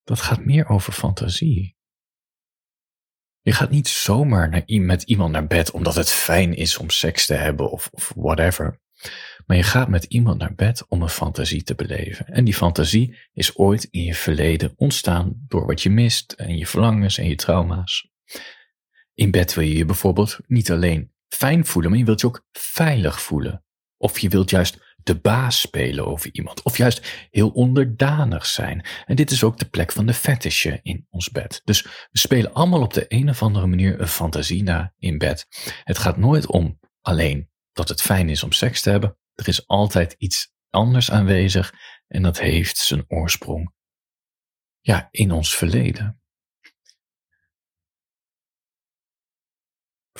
dat 0.04 0.22
gaat 0.22 0.46
meer 0.46 0.68
over 0.68 0.94
fantasie. 0.94 1.75
Je 3.46 3.52
gaat 3.52 3.70
niet 3.70 3.88
zomaar 3.88 4.50
naar, 4.50 4.64
met 4.66 5.04
iemand 5.04 5.32
naar 5.32 5.48
bed 5.48 5.72
omdat 5.72 5.96
het 5.96 6.10
fijn 6.10 6.54
is 6.54 6.78
om 6.78 6.90
seks 6.90 7.26
te 7.26 7.34
hebben 7.34 7.72
of, 7.72 7.90
of 7.92 8.14
whatever. 8.16 8.82
Maar 9.46 9.58
je 9.58 9.64
gaat 9.64 9.88
met 9.88 10.04
iemand 10.04 10.38
naar 10.38 10.56
bed 10.56 10.86
om 10.88 11.02
een 11.02 11.10
fantasie 11.10 11.64
te 11.64 11.76
beleven. 11.76 12.26
En 12.26 12.46
die 12.46 12.54
fantasie 12.54 13.18
is 13.34 13.58
ooit 13.58 13.88
in 13.92 14.04
je 14.04 14.16
verleden 14.16 14.74
ontstaan 14.76 15.46
door 15.48 15.66
wat 15.66 15.82
je 15.82 15.90
mist 15.90 16.32
en 16.32 16.58
je 16.58 16.68
verlangens 16.68 17.18
en 17.18 17.28
je 17.28 17.36
trauma's. 17.36 18.10
In 19.14 19.32
bed 19.32 19.54
wil 19.54 19.64
je 19.64 19.78
je 19.78 19.86
bijvoorbeeld 19.86 20.40
niet 20.48 20.72
alleen 20.72 21.12
fijn 21.28 21.66
voelen, 21.66 21.92
maar 21.92 22.00
je 22.00 22.06
wilt 22.06 22.22
je 22.22 22.28
ook 22.28 22.46
veilig 22.52 23.22
voelen. 23.22 23.64
Of 23.98 24.20
je 24.20 24.30
wilt 24.30 24.50
juist 24.50 24.95
de 25.06 25.20
baas 25.20 25.60
spelen 25.60 26.06
over 26.06 26.30
iemand. 26.34 26.64
Of 26.64 26.78
juist 26.78 27.28
heel 27.32 27.50
onderdanig 27.50 28.46
zijn. 28.46 28.86
En 29.06 29.16
dit 29.16 29.32
is 29.32 29.44
ook 29.44 29.58
de 29.58 29.70
plek 29.70 29.92
van 29.92 30.06
de 30.06 30.14
fetishje 30.14 30.80
in 30.82 31.08
ons 31.10 31.30
bed. 31.30 31.62
Dus 31.64 31.82
we 31.84 32.20
spelen 32.20 32.54
allemaal 32.54 32.82
op 32.82 32.94
de 32.94 33.06
een 33.08 33.30
of 33.30 33.42
andere 33.42 33.68
manier 33.68 34.02
een 34.02 34.08
fantasie 34.08 34.64
na 34.64 34.94
in 34.98 35.18
bed. 35.18 35.48
Het 35.84 35.98
gaat 35.98 36.18
nooit 36.18 36.48
om 36.48 36.80
alleen 37.02 37.50
dat 37.74 37.90
het 37.90 38.02
fijn 38.02 38.30
is 38.30 38.44
om 38.44 38.52
seks 38.52 38.82
te 38.82 38.90
hebben. 38.90 39.18
Er 39.34 39.48
is 39.48 39.68
altijd 39.68 40.16
iets 40.18 40.54
anders 40.70 41.12
aanwezig 41.12 41.74
en 42.08 42.22
dat 42.22 42.40
heeft 42.40 42.78
zijn 42.78 43.06
oorsprong 43.08 43.74
ja, 44.80 45.08
in 45.12 45.32
ons 45.32 45.56
verleden. 45.56 46.22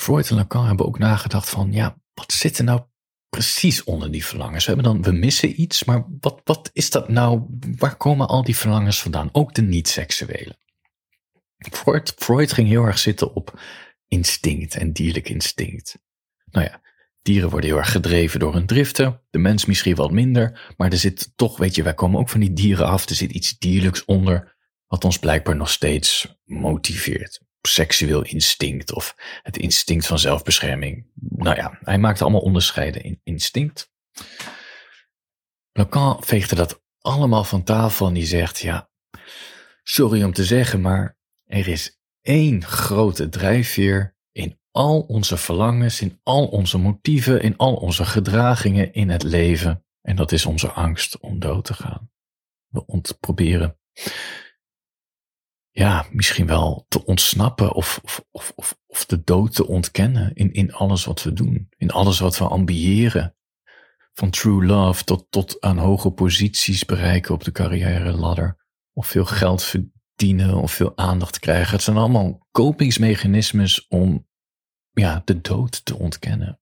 Freud 0.00 0.30
en 0.30 0.36
Lacan 0.36 0.66
hebben 0.66 0.86
ook 0.86 0.98
nagedacht 0.98 1.48
van, 1.48 1.72
ja, 1.72 1.98
wat 2.14 2.32
zit 2.32 2.58
er 2.58 2.64
nou 2.64 2.86
precies 3.28 3.84
onder 3.84 4.10
die 4.10 4.24
verlangens? 4.24 4.66
We 4.66 4.72
hebben 4.72 4.92
dan, 4.92 5.02
we 5.02 5.18
missen 5.18 5.60
iets, 5.60 5.84
maar 5.84 6.06
wat, 6.20 6.40
wat 6.44 6.70
is 6.72 6.90
dat 6.90 7.08
nou? 7.08 7.42
Waar 7.76 7.96
komen 7.96 8.28
al 8.28 8.44
die 8.44 8.56
verlangens 8.56 9.02
vandaan? 9.02 9.28
Ook 9.32 9.54
de 9.54 9.62
niet-seksuele. 9.62 10.56
Freud, 11.56 12.14
Freud 12.16 12.52
ging 12.52 12.68
heel 12.68 12.84
erg 12.84 12.98
zitten 12.98 13.34
op 13.34 13.60
instinct 14.08 14.74
en 14.74 14.92
dierlijk 14.92 15.28
instinct. 15.28 15.98
Nou 16.50 16.66
ja, 16.66 16.80
Dieren 17.26 17.50
worden 17.50 17.70
heel 17.70 17.78
erg 17.78 17.90
gedreven 17.90 18.40
door 18.40 18.52
hun 18.52 18.66
driften, 18.66 19.20
de 19.30 19.38
mens 19.38 19.64
misschien 19.64 19.94
wat 19.94 20.10
minder, 20.10 20.74
maar 20.76 20.92
er 20.92 20.98
zit 20.98 21.32
toch, 21.36 21.56
weet 21.56 21.74
je, 21.74 21.82
wij 21.82 21.94
komen 21.94 22.20
ook 22.20 22.28
van 22.28 22.40
die 22.40 22.52
dieren 22.52 22.86
af, 22.86 23.08
er 23.08 23.14
zit 23.14 23.30
iets 23.30 23.58
dierlijks 23.58 24.04
onder, 24.04 24.56
wat 24.86 25.04
ons 25.04 25.18
blijkbaar 25.18 25.56
nog 25.56 25.70
steeds 25.70 26.36
motiveert. 26.44 27.40
Seksueel 27.66 28.22
instinct 28.22 28.92
of 28.92 29.14
het 29.42 29.56
instinct 29.56 30.06
van 30.06 30.18
zelfbescherming. 30.18 31.06
Nou 31.14 31.56
ja, 31.56 31.78
hij 31.80 31.98
maakte 31.98 32.22
allemaal 32.22 32.40
onderscheiden 32.40 33.02
in 33.02 33.20
instinct. 33.24 33.90
Lacan 35.72 36.24
veegde 36.24 36.54
dat 36.54 36.82
allemaal 37.00 37.44
van 37.44 37.62
tafel 37.62 38.06
en 38.06 38.14
die 38.14 38.26
zegt, 38.26 38.58
ja, 38.58 38.90
sorry 39.82 40.22
om 40.22 40.32
te 40.32 40.44
zeggen, 40.44 40.80
maar 40.80 41.18
er 41.44 41.68
is 41.68 42.00
één 42.20 42.64
grote 42.64 43.28
drijfveer 43.28 44.16
in 44.32 44.60
al 44.70 45.00
onze 45.00 45.36
verlangens, 45.36 46.00
in 46.00 46.20
al 46.22 46.46
onze 46.46 46.78
motieven, 46.78 47.42
in 47.42 47.56
al 47.56 47.74
onze 47.74 48.04
gedragingen 48.04 48.92
in 48.92 49.08
het 49.08 49.22
leven. 49.22 49.84
En 50.02 50.16
dat 50.16 50.32
is 50.32 50.46
onze 50.46 50.70
angst 50.70 51.18
om 51.20 51.38
dood 51.38 51.64
te 51.64 51.74
gaan. 51.74 52.10
We 52.66 52.86
ont 52.86 53.16
proberen, 53.20 53.78
ja, 55.78 56.06
misschien 56.10 56.46
wel 56.46 56.86
te 56.88 57.04
ontsnappen 57.04 57.72
of, 57.72 58.00
of, 58.30 58.52
of, 58.54 58.78
of 58.86 59.06
de 59.06 59.22
dood 59.22 59.54
te 59.54 59.66
ontkennen 59.66 60.34
in, 60.34 60.52
in 60.52 60.72
alles 60.72 61.04
wat 61.04 61.22
we 61.22 61.32
doen. 61.32 61.68
In 61.76 61.90
alles 61.90 62.18
wat 62.18 62.38
we 62.38 62.44
ambiëren. 62.44 63.36
Van 64.12 64.30
true 64.30 64.66
love 64.66 65.04
tot, 65.04 65.26
tot 65.30 65.60
aan 65.60 65.78
hoge 65.78 66.10
posities 66.10 66.84
bereiken 66.84 67.34
op 67.34 67.44
de 67.44 67.52
carrière 67.52 68.12
ladder. 68.12 68.64
Of 68.92 69.06
veel 69.06 69.24
geld 69.24 69.62
verdienen 69.62 70.54
of 70.54 70.72
veel 70.72 70.96
aandacht 70.96 71.38
krijgen. 71.38 71.72
Het 71.72 71.82
zijn 71.82 71.96
allemaal 71.96 72.46
kopingsmechanismes 72.50 73.86
om 73.88 74.26
ja, 74.90 75.22
de 75.24 75.40
dood 75.40 75.84
te 75.84 75.96
ontkennen. 75.96 76.60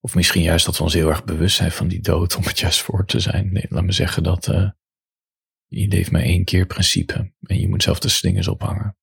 Of 0.00 0.14
misschien 0.14 0.42
juist 0.42 0.66
dat 0.66 0.76
we 0.76 0.82
ons 0.82 0.94
heel 0.94 1.08
erg 1.08 1.24
bewust 1.24 1.56
zijn 1.56 1.72
van 1.72 1.88
die 1.88 2.00
dood 2.00 2.36
om 2.36 2.42
het 2.42 2.58
juist 2.58 2.80
voor 2.80 3.06
te 3.06 3.20
zijn. 3.20 3.52
Nee, 3.52 3.66
laat 3.68 3.84
me 3.84 3.92
zeggen 3.92 4.22
dat 4.22 4.48
uh, 4.48 4.70
je 5.72 5.88
leeft 5.88 6.10
maar 6.10 6.22
één 6.22 6.44
keer 6.44 6.66
principe 6.66 7.32
en 7.42 7.60
je 7.60 7.68
moet 7.68 7.82
zelf 7.82 7.98
de 7.98 8.08
slingers 8.08 8.48
ophangen. 8.48 8.96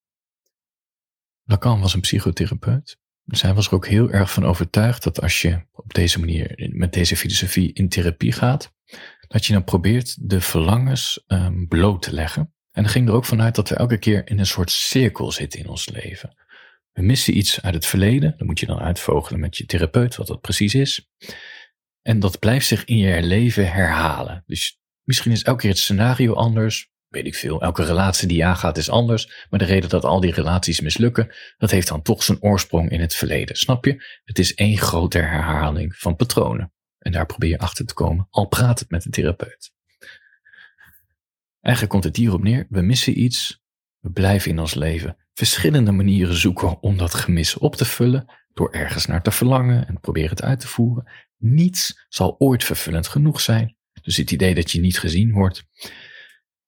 Lacan 1.43 1.81
was 1.81 1.93
een 1.93 2.01
psychotherapeut. 2.01 2.97
Dus 3.23 3.41
hij 3.41 3.53
was 3.53 3.67
er 3.67 3.73
ook 3.73 3.87
heel 3.87 4.11
erg 4.11 4.31
van 4.31 4.45
overtuigd 4.45 5.03
dat 5.03 5.21
als 5.21 5.41
je 5.41 5.61
op 5.71 5.93
deze 5.93 6.19
manier 6.19 6.69
met 6.73 6.93
deze 6.93 7.17
filosofie 7.17 7.73
in 7.73 7.89
therapie 7.89 8.31
gaat, 8.31 8.73
dat 9.27 9.45
je 9.45 9.53
dan 9.53 9.63
probeert 9.63 10.29
de 10.29 10.41
verlangens 10.41 11.23
um, 11.27 11.67
bloot 11.67 12.01
te 12.01 12.13
leggen. 12.13 12.53
En 12.71 12.87
ging 12.87 13.07
er 13.07 13.13
ook 13.13 13.25
vanuit 13.25 13.55
dat 13.55 13.69
we 13.69 13.75
elke 13.75 13.97
keer 13.97 14.29
in 14.29 14.39
een 14.39 14.45
soort 14.45 14.71
cirkel 14.71 15.31
zitten 15.31 15.59
in 15.59 15.67
ons 15.67 15.89
leven. 15.89 16.35
We 16.91 17.01
missen 17.01 17.37
iets 17.37 17.61
uit 17.61 17.73
het 17.73 17.85
verleden, 17.85 18.33
dat 18.37 18.47
moet 18.47 18.59
je 18.59 18.65
dan 18.65 18.79
uitvogelen 18.79 19.39
met 19.39 19.57
je 19.57 19.65
therapeut, 19.65 20.15
wat 20.15 20.27
dat 20.27 20.41
precies 20.41 20.73
is. 20.73 21.09
En 22.01 22.19
dat 22.19 22.39
blijft 22.39 22.65
zich 22.65 22.85
in 22.85 22.97
je 22.97 23.21
leven 23.21 23.71
herhalen. 23.71 24.43
Dus 24.45 24.79
misschien 25.09 25.31
is 25.31 25.43
elke 25.43 25.59
keer 25.59 25.69
het 25.69 25.79
scenario 25.79 26.33
anders, 26.33 26.91
weet 27.07 27.25
ik 27.25 27.35
veel. 27.35 27.61
Elke 27.61 27.83
relatie 27.83 28.27
die 28.27 28.45
aangaat 28.45 28.77
is 28.77 28.89
anders, 28.89 29.47
maar 29.49 29.59
de 29.59 29.65
reden 29.65 29.89
dat 29.89 30.03
al 30.03 30.19
die 30.19 30.33
relaties 30.33 30.81
mislukken, 30.81 31.35
dat 31.57 31.71
heeft 31.71 31.87
dan 31.87 32.01
toch 32.01 32.23
zijn 32.23 32.41
oorsprong 32.41 32.89
in 32.89 33.01
het 33.01 33.15
verleden. 33.15 33.55
Snap 33.55 33.85
je? 33.85 34.19
Het 34.23 34.39
is 34.39 34.53
één 34.53 34.77
grote 34.77 35.17
herhaling 35.17 35.95
van 35.95 36.15
patronen. 36.15 36.73
En 36.99 37.11
daar 37.11 37.25
probeer 37.25 37.49
je 37.49 37.59
achter 37.59 37.85
te 37.85 37.93
komen, 37.93 38.27
al 38.29 38.45
praat 38.45 38.79
het 38.79 38.89
met 38.89 39.03
de 39.03 39.09
therapeut. 39.09 39.71
Eigenlijk 41.61 41.93
komt 41.93 42.03
het 42.03 42.15
hierop 42.15 42.43
neer, 42.43 42.65
we 42.69 42.81
missen 42.81 43.21
iets, 43.21 43.61
we 43.99 44.11
blijven 44.11 44.51
in 44.51 44.59
ons 44.59 44.73
leven 44.73 45.17
verschillende 45.33 45.91
manieren 45.91 46.35
zoeken 46.35 46.81
om 46.81 46.97
dat 46.97 47.13
gemis 47.13 47.57
op 47.57 47.75
te 47.75 47.85
vullen, 47.85 48.25
door 48.53 48.71
ergens 48.71 49.05
naar 49.05 49.23
te 49.23 49.31
verlangen 49.31 49.87
en 49.87 49.99
proberen 49.99 50.29
het 50.29 50.41
uit 50.41 50.59
te 50.59 50.67
voeren. 50.67 51.11
Niets 51.37 52.05
zal 52.09 52.35
ooit 52.39 52.63
vervullend 52.63 53.07
genoeg 53.07 53.41
zijn. 53.41 53.77
Dus 54.01 54.17
het 54.17 54.31
idee 54.31 54.55
dat 54.55 54.71
je 54.71 54.79
niet 54.79 54.99
gezien 54.99 55.31
wordt. 55.31 55.63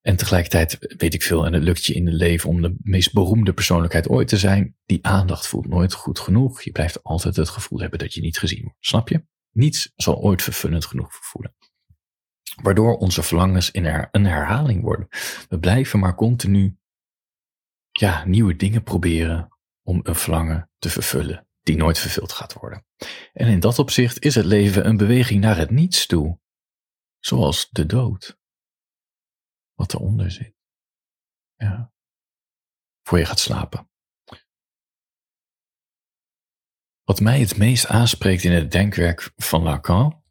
En 0.01 0.15
tegelijkertijd 0.15 0.95
weet 0.97 1.13
ik 1.13 1.23
veel, 1.23 1.45
en 1.45 1.53
het 1.53 1.63
lukt 1.63 1.85
je 1.85 1.93
in 1.93 2.05
het 2.05 2.15
leven 2.15 2.49
om 2.49 2.61
de 2.61 2.75
meest 2.81 3.13
beroemde 3.13 3.53
persoonlijkheid 3.53 4.09
ooit 4.09 4.27
te 4.27 4.37
zijn. 4.37 4.75
Die 4.85 5.05
aandacht 5.05 5.47
voelt 5.47 5.67
nooit 5.67 5.93
goed 5.93 6.19
genoeg. 6.19 6.61
Je 6.61 6.71
blijft 6.71 7.03
altijd 7.03 7.35
het 7.35 7.49
gevoel 7.49 7.79
hebben 7.79 7.99
dat 7.99 8.13
je 8.13 8.21
niet 8.21 8.37
gezien 8.37 8.61
wordt. 8.61 8.77
Snap 8.79 9.09
je? 9.09 9.25
Niets 9.51 9.91
zal 9.95 10.21
ooit 10.21 10.41
vervullend 10.41 10.85
genoeg 10.85 11.09
voelen. 11.11 11.55
Waardoor 12.61 12.97
onze 12.97 13.23
verlangens 13.23 13.71
in 13.71 13.85
een 14.11 14.25
herhaling 14.25 14.81
worden. 14.81 15.07
We 15.49 15.59
blijven 15.59 15.99
maar 15.99 16.15
continu 16.15 16.77
ja, 17.91 18.25
nieuwe 18.25 18.55
dingen 18.55 18.83
proberen 18.83 19.57
om 19.83 19.99
een 20.03 20.15
verlangen 20.15 20.69
te 20.79 20.89
vervullen 20.89 21.47
die 21.63 21.77
nooit 21.77 21.99
vervuld 21.99 22.31
gaat 22.31 22.53
worden. 22.53 22.85
En 23.33 23.47
in 23.47 23.59
dat 23.59 23.79
opzicht 23.79 24.23
is 24.23 24.35
het 24.35 24.45
leven 24.45 24.87
een 24.87 24.97
beweging 24.97 25.41
naar 25.41 25.57
het 25.57 25.69
niets 25.69 26.05
toe, 26.05 26.39
zoals 27.21 27.69
de 27.69 27.85
dood. 27.85 28.39
Wat 29.73 29.93
eronder 29.93 30.31
zit. 30.31 30.55
Ja. 31.55 31.93
Voor 33.03 33.17
je 33.17 33.25
gaat 33.25 33.39
slapen. 33.39 33.89
Wat 37.03 37.19
mij 37.19 37.39
het 37.39 37.57
meest 37.57 37.85
aanspreekt 37.87 38.43
in 38.43 38.51
het 38.51 38.71
denkwerk 38.71 39.31
van 39.35 39.61
Lacan, 39.61 40.23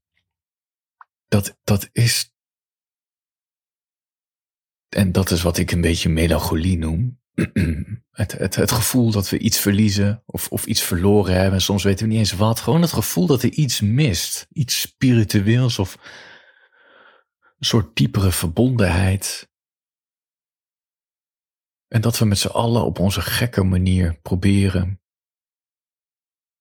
dat, 1.27 1.59
dat 1.65 1.89
is, 1.93 2.35
en 4.89 5.13
dat 5.13 5.31
is 5.31 5.43
wat 5.43 5.59
ik 5.59 5.71
een 5.71 5.81
beetje 5.81 6.09
melancholie 6.09 6.79
noem, 6.79 7.21
het, 8.11 8.33
het, 8.33 8.55
het 8.55 8.73
gevoel 8.73 9.11
dat 9.11 9.29
we 9.29 9.39
iets 9.39 9.59
verliezen 9.59 10.23
of, 10.27 10.49
of 10.49 10.67
iets 10.67 10.83
verloren 10.83 11.35
hebben. 11.35 11.61
Soms 11.61 11.83
weten 11.83 12.05
we 12.07 12.11
niet 12.11 12.19
eens 12.19 12.33
wat. 12.33 12.61
Gewoon 12.61 12.81
het 12.81 12.93
gevoel 12.93 13.27
dat 13.27 13.43
er 13.43 13.51
iets 13.51 13.81
mist. 13.81 14.47
Iets 14.53 14.81
spiritueels 14.81 15.79
of 15.79 15.99
een 17.61 17.67
soort 17.67 17.97
diepere 17.97 18.33
verbondenheid. 18.33 19.51
En 21.87 22.01
dat 22.01 22.19
we 22.19 22.25
met 22.25 22.39
z'n 22.39 22.49
allen 22.49 22.85
op 22.85 22.99
onze 22.99 23.21
gekke 23.21 23.63
manier 23.63 24.21
proberen 24.21 25.03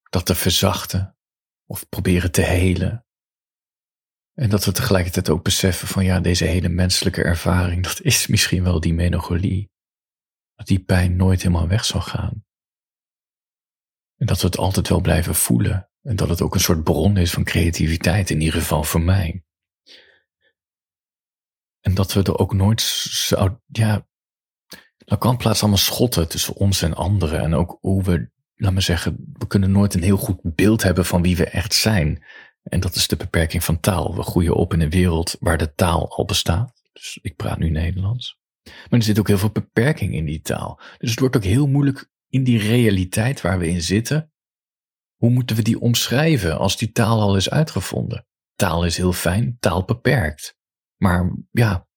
dat 0.10 0.26
te 0.26 0.36
verzachten 0.36 1.18
of 1.66 1.90
proberen 1.90 2.32
te 2.32 2.42
helen. 2.42 3.06
En 4.34 4.50
dat 4.50 4.66
we 4.66 4.72
tegelijkertijd 4.72 5.30
ook 5.30 5.44
beseffen 5.44 5.88
van 5.88 6.04
ja, 6.04 6.20
deze 6.20 6.46
hele 6.46 6.70
menselijke 6.70 7.24
ervaring, 7.24 7.84
dat 7.84 8.02
is 8.02 8.28
misschien 8.28 8.64
wel 8.64 8.80
die 8.80 8.94
melancholie 8.94 9.72
dat 10.56 10.68
die 10.68 10.84
pijn 10.84 11.16
nooit 11.16 11.42
helemaal 11.42 11.68
weg 11.68 11.86
zal 11.86 12.02
gaan. 12.02 12.46
En 14.16 14.26
dat 14.26 14.42
we 14.42 14.48
het 14.48 14.58
altijd 14.58 14.88
wel 14.88 15.02
blijven 15.02 15.36
voelen. 15.36 15.90
En 16.02 16.16
dat 16.16 16.30
het 16.30 16.42
ook 16.42 16.54
een 16.54 16.60
soort 16.60 16.84
bron 16.84 17.18
is 17.18 17.32
van 17.32 17.44
creativiteit, 17.44 18.30
in 18.30 18.42
ieder 18.42 18.60
geval 18.60 18.84
voor 18.84 19.02
mij. 19.02 19.44
En 21.82 21.94
dat 21.94 22.14
we 22.14 22.24
er 22.24 22.38
ook 22.38 22.54
nooit 22.54 22.82
zou, 22.82 23.58
ja, 23.66 24.08
kan 25.18 25.38
plaats 25.38 25.62
allemaal 25.62 25.78
schotten 25.78 26.28
tussen 26.28 26.56
ons 26.56 26.82
en 26.82 26.94
anderen. 26.94 27.40
En 27.40 27.54
ook 27.54 27.78
hoe 27.80 28.04
we, 28.04 28.30
laat 28.56 28.74
me 28.74 28.82
zeggen, 28.82 29.34
we 29.34 29.48
kunnen 29.48 29.72
nooit 29.72 29.94
een 29.94 30.04
heel 30.04 30.18
goed 30.18 30.40
beeld 30.42 30.84
hebben 30.84 31.06
van 31.06 31.22
wie 31.22 31.38
we 31.38 31.46
echt 31.46 31.74
zijn. 31.74 32.24
En 32.64 32.80
dat 32.80 32.96
is 32.96 33.08
de 33.08 33.16
beperking 33.16 33.64
van 33.64 33.80
taal. 33.80 34.16
We 34.16 34.24
groeien 34.24 34.56
op 34.56 34.74
in 34.74 34.82
een 34.82 34.90
wereld 34.90 35.36
waar 35.40 35.58
de 35.58 35.74
taal 35.74 36.10
al 36.10 36.26
bestaat. 36.26 36.82
Dus 36.94 37.20
ik 37.22 37.36
praat 37.36 37.58
nu 37.58 37.70
Nederlands. 37.70 38.38
Maar 38.64 39.00
er 39.00 39.04
zit 39.04 39.20
ook 39.20 39.28
heel 39.28 39.38
veel 39.38 39.52
beperking 39.52 40.14
in 40.14 40.26
die 40.26 40.42
taal. 40.42 40.80
Dus 40.98 41.10
het 41.10 41.20
wordt 41.20 41.36
ook 41.36 41.44
heel 41.44 41.68
moeilijk 41.68 42.10
in 42.30 42.44
die 42.44 42.60
realiteit 42.60 43.42
waar 43.42 43.60
we 43.60 43.68
in 43.68 43.82
zitten. 43.82 44.32
Hoe 45.16 45.30
moeten 45.30 45.56
we 45.56 45.62
die 45.62 45.80
omschrijven 45.80 46.58
als 46.58 46.78
die 46.78 46.92
taal 46.92 47.22
al 47.22 47.36
is 47.36 47.50
uitgevonden? 47.50 48.28
Taal 48.56 48.86
is 48.86 48.98
heel 48.98 49.14
fijn, 49.14 49.58
taal 49.60 49.84
beperkt. 49.84 50.58
Maar 51.00 51.32
ja, 51.52 51.88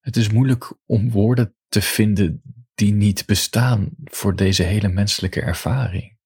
het 0.00 0.16
is 0.16 0.30
moeilijk 0.30 0.74
om 0.86 1.10
woorden 1.10 1.56
te 1.68 1.82
vinden 1.82 2.42
die 2.74 2.92
niet 2.92 3.26
bestaan 3.26 3.90
voor 4.04 4.36
deze 4.36 4.62
hele 4.62 4.88
menselijke 4.88 5.40
ervaring. 5.40 6.18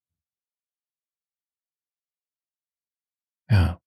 Ja. 3.45 3.81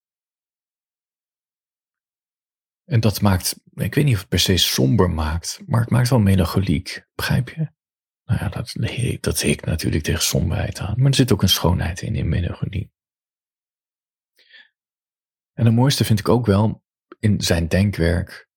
En 2.85 3.01
dat 3.01 3.21
maakt, 3.21 3.61
ik 3.75 3.95
weet 3.95 4.05
niet 4.05 4.15
of 4.15 4.21
het 4.21 4.29
per 4.29 4.39
se 4.39 4.57
somber 4.57 5.11
maakt, 5.11 5.61
maar 5.67 5.81
het 5.81 5.91
maakt 5.91 6.09
wel 6.09 6.19
melancholiek. 6.19 7.07
Begrijp 7.15 7.49
je? 7.49 7.73
Nou 8.25 8.41
ja, 8.41 8.49
dat, 8.49 8.75
dat 9.21 9.65
natuurlijk 9.65 10.05
tegen 10.05 10.23
somberheid 10.23 10.79
aan. 10.79 10.95
Maar 10.97 11.07
er 11.07 11.15
zit 11.15 11.33
ook 11.33 11.43
een 11.43 11.49
schoonheid 11.49 12.03
in, 12.03 12.15
in 12.15 12.29
melancholie. 12.29 12.93
En 15.53 15.65
het 15.65 15.75
mooiste 15.75 16.05
vind 16.05 16.19
ik 16.19 16.29
ook 16.29 16.47
wel 16.47 16.83
in 17.19 17.41
zijn 17.41 17.69
denkwerk, 17.69 18.49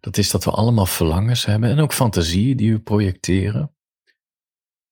dat 0.00 0.16
is 0.16 0.30
dat 0.30 0.44
we 0.44 0.50
allemaal 0.50 0.86
verlangens 0.86 1.44
hebben 1.44 1.70
en 1.70 1.78
ook 1.78 1.92
fantasieën 1.92 2.56
die 2.56 2.72
we 2.72 2.80
projecteren. 2.80 3.74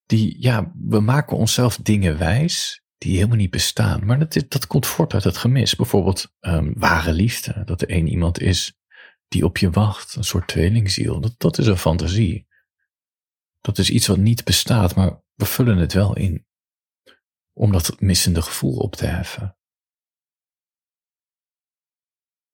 Die, 0.05 0.41
ja, 0.41 0.71
we 0.75 0.99
maken 0.99 1.37
onszelf 1.37 1.77
dingen 1.77 2.17
wijs 2.17 2.83
die 2.97 3.15
helemaal 3.15 3.37
niet 3.37 3.51
bestaan. 3.51 4.05
Maar 4.05 4.19
dat, 4.19 4.45
dat 4.47 4.67
komt 4.67 4.87
voort 4.87 5.13
uit 5.13 5.23
het 5.23 5.37
gemis. 5.37 5.75
Bijvoorbeeld 5.75 6.33
um, 6.39 6.73
ware 6.77 7.13
liefde. 7.13 7.63
Dat 7.65 7.81
er 7.81 7.89
één 7.89 8.07
iemand 8.07 8.41
is 8.41 8.79
die 9.27 9.45
op 9.45 9.57
je 9.57 9.69
wacht, 9.69 10.15
een 10.15 10.23
soort 10.23 10.47
tweelingziel, 10.47 11.19
dat, 11.19 11.33
dat 11.37 11.57
is 11.57 11.67
een 11.67 11.77
fantasie. 11.77 12.47
Dat 13.61 13.77
is 13.77 13.89
iets 13.89 14.07
wat 14.07 14.17
niet 14.17 14.43
bestaat, 14.43 14.95
maar 14.95 15.21
we 15.33 15.45
vullen 15.45 15.77
het 15.77 15.93
wel 15.93 16.15
in. 16.15 16.45
Om 17.53 17.71
dat 17.71 18.01
missende 18.01 18.41
gevoel 18.41 18.77
op 18.77 18.95
te 18.95 19.05
heffen. 19.05 19.57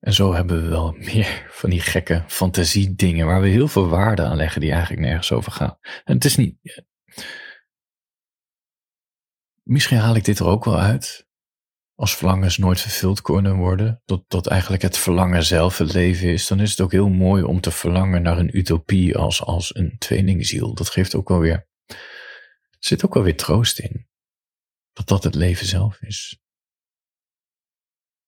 En 0.06 0.12
zo 0.12 0.34
hebben 0.34 0.62
we 0.62 0.68
wel 0.68 0.92
meer 1.12 1.46
van 1.50 1.70
die 1.70 1.80
gekke 1.80 2.24
fantasiedingen 2.26 3.26
waar 3.26 3.40
we 3.40 3.48
heel 3.48 3.68
veel 3.68 3.88
waarde 3.88 4.22
aan 4.22 4.36
leggen 4.36 4.60
die 4.60 4.70
eigenlijk 4.70 5.02
nergens 5.02 5.32
over 5.32 5.52
gaan. 5.52 5.78
En 6.04 6.14
het 6.14 6.24
is 6.24 6.36
niet. 6.36 6.82
Misschien 9.62 9.98
haal 9.98 10.14
ik 10.16 10.24
dit 10.24 10.38
er 10.38 10.46
ook 10.46 10.64
wel 10.64 10.78
uit 10.78 11.26
als 11.94 12.16
verlangens 12.16 12.58
nooit 12.58 12.80
vervuld 12.80 13.22
kunnen 13.22 13.56
worden, 13.56 14.02
dat, 14.04 14.24
dat 14.28 14.46
eigenlijk 14.46 14.82
het 14.82 14.98
verlangen 14.98 15.44
zelf 15.44 15.78
het 15.78 15.92
leven 15.92 16.28
is, 16.28 16.46
dan 16.46 16.60
is 16.60 16.70
het 16.70 16.80
ook 16.80 16.92
heel 16.92 17.08
mooi 17.08 17.42
om 17.42 17.60
te 17.60 17.70
verlangen 17.70 18.22
naar 18.22 18.38
een 18.38 18.56
utopie 18.56 19.16
als, 19.16 19.42
als 19.42 19.76
een 19.76 19.98
tweelingziel. 19.98 20.74
Dat 20.74 20.88
geeft 20.88 21.14
ook 21.14 21.28
wel 21.28 21.38
weer, 21.38 21.68
er 21.86 21.96
zit 22.78 23.04
ook 23.04 23.14
wel 23.14 23.22
weer 23.22 23.36
troost 23.36 23.78
in. 23.78 24.08
Dat 24.92 25.08
dat 25.08 25.24
het 25.24 25.34
leven 25.34 25.66
zelf 25.66 26.00
is. 26.00 26.40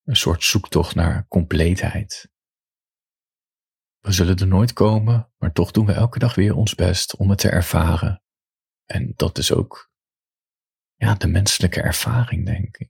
Een 0.09 0.15
soort 0.15 0.43
zoektocht 0.43 0.95
naar 0.95 1.27
compleetheid. 1.27 2.29
We 3.99 4.11
zullen 4.11 4.37
er 4.37 4.47
nooit 4.47 4.73
komen, 4.73 5.31
maar 5.37 5.51
toch 5.51 5.71
doen 5.71 5.85
we 5.85 5.93
elke 5.93 6.19
dag 6.19 6.35
weer 6.35 6.55
ons 6.55 6.75
best 6.75 7.15
om 7.15 7.29
het 7.29 7.39
te 7.39 7.49
ervaren. 7.49 8.23
En 8.85 9.13
dat 9.15 9.37
is 9.37 9.51
ook 9.51 9.91
ja, 10.95 11.13
de 11.13 11.27
menselijke 11.27 11.81
ervaring, 11.81 12.45
denk 12.45 12.77
ik. 12.77 12.89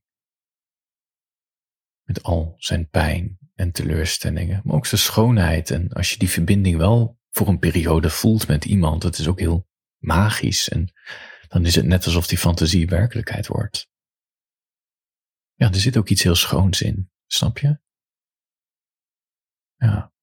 Met 2.04 2.24
al 2.24 2.54
zijn 2.58 2.90
pijn 2.90 3.38
en 3.56 3.72
teleurstellingen, 3.72 4.62
maar 4.64 4.76
ook 4.76 4.86
zijn 4.86 5.02
schoonheid. 5.02 5.72
En 5.72 5.90
als 5.90 6.12
je 6.12 6.18
die 6.18 6.30
verbinding 6.30 6.78
wel 6.78 7.20
voor 7.30 7.48
een 7.48 7.60
periode 7.60 8.10
voelt 8.10 8.48
met 8.48 8.66
iemand, 8.66 9.04
het 9.04 9.18
is 9.18 9.28
ook 9.28 9.40
heel 9.40 9.68
magisch. 9.98 10.70
En 10.70 10.94
dan 11.48 11.66
is 11.66 11.76
het 11.76 11.86
net 11.86 12.06
alsof 12.06 12.28
die 12.28 12.38
fantasie 12.38 12.88
werkelijkheid 12.88 13.48
wordt. 13.48 13.89
Ja, 15.60 15.68
er 15.68 15.76
zit 15.76 15.98
ook 15.98 16.10
iets 16.10 16.24
heel 16.24 16.36
schoons 16.36 16.82
in, 16.82 17.12
snap 17.26 17.58
je? 17.58 17.80
Ja. 19.76 20.14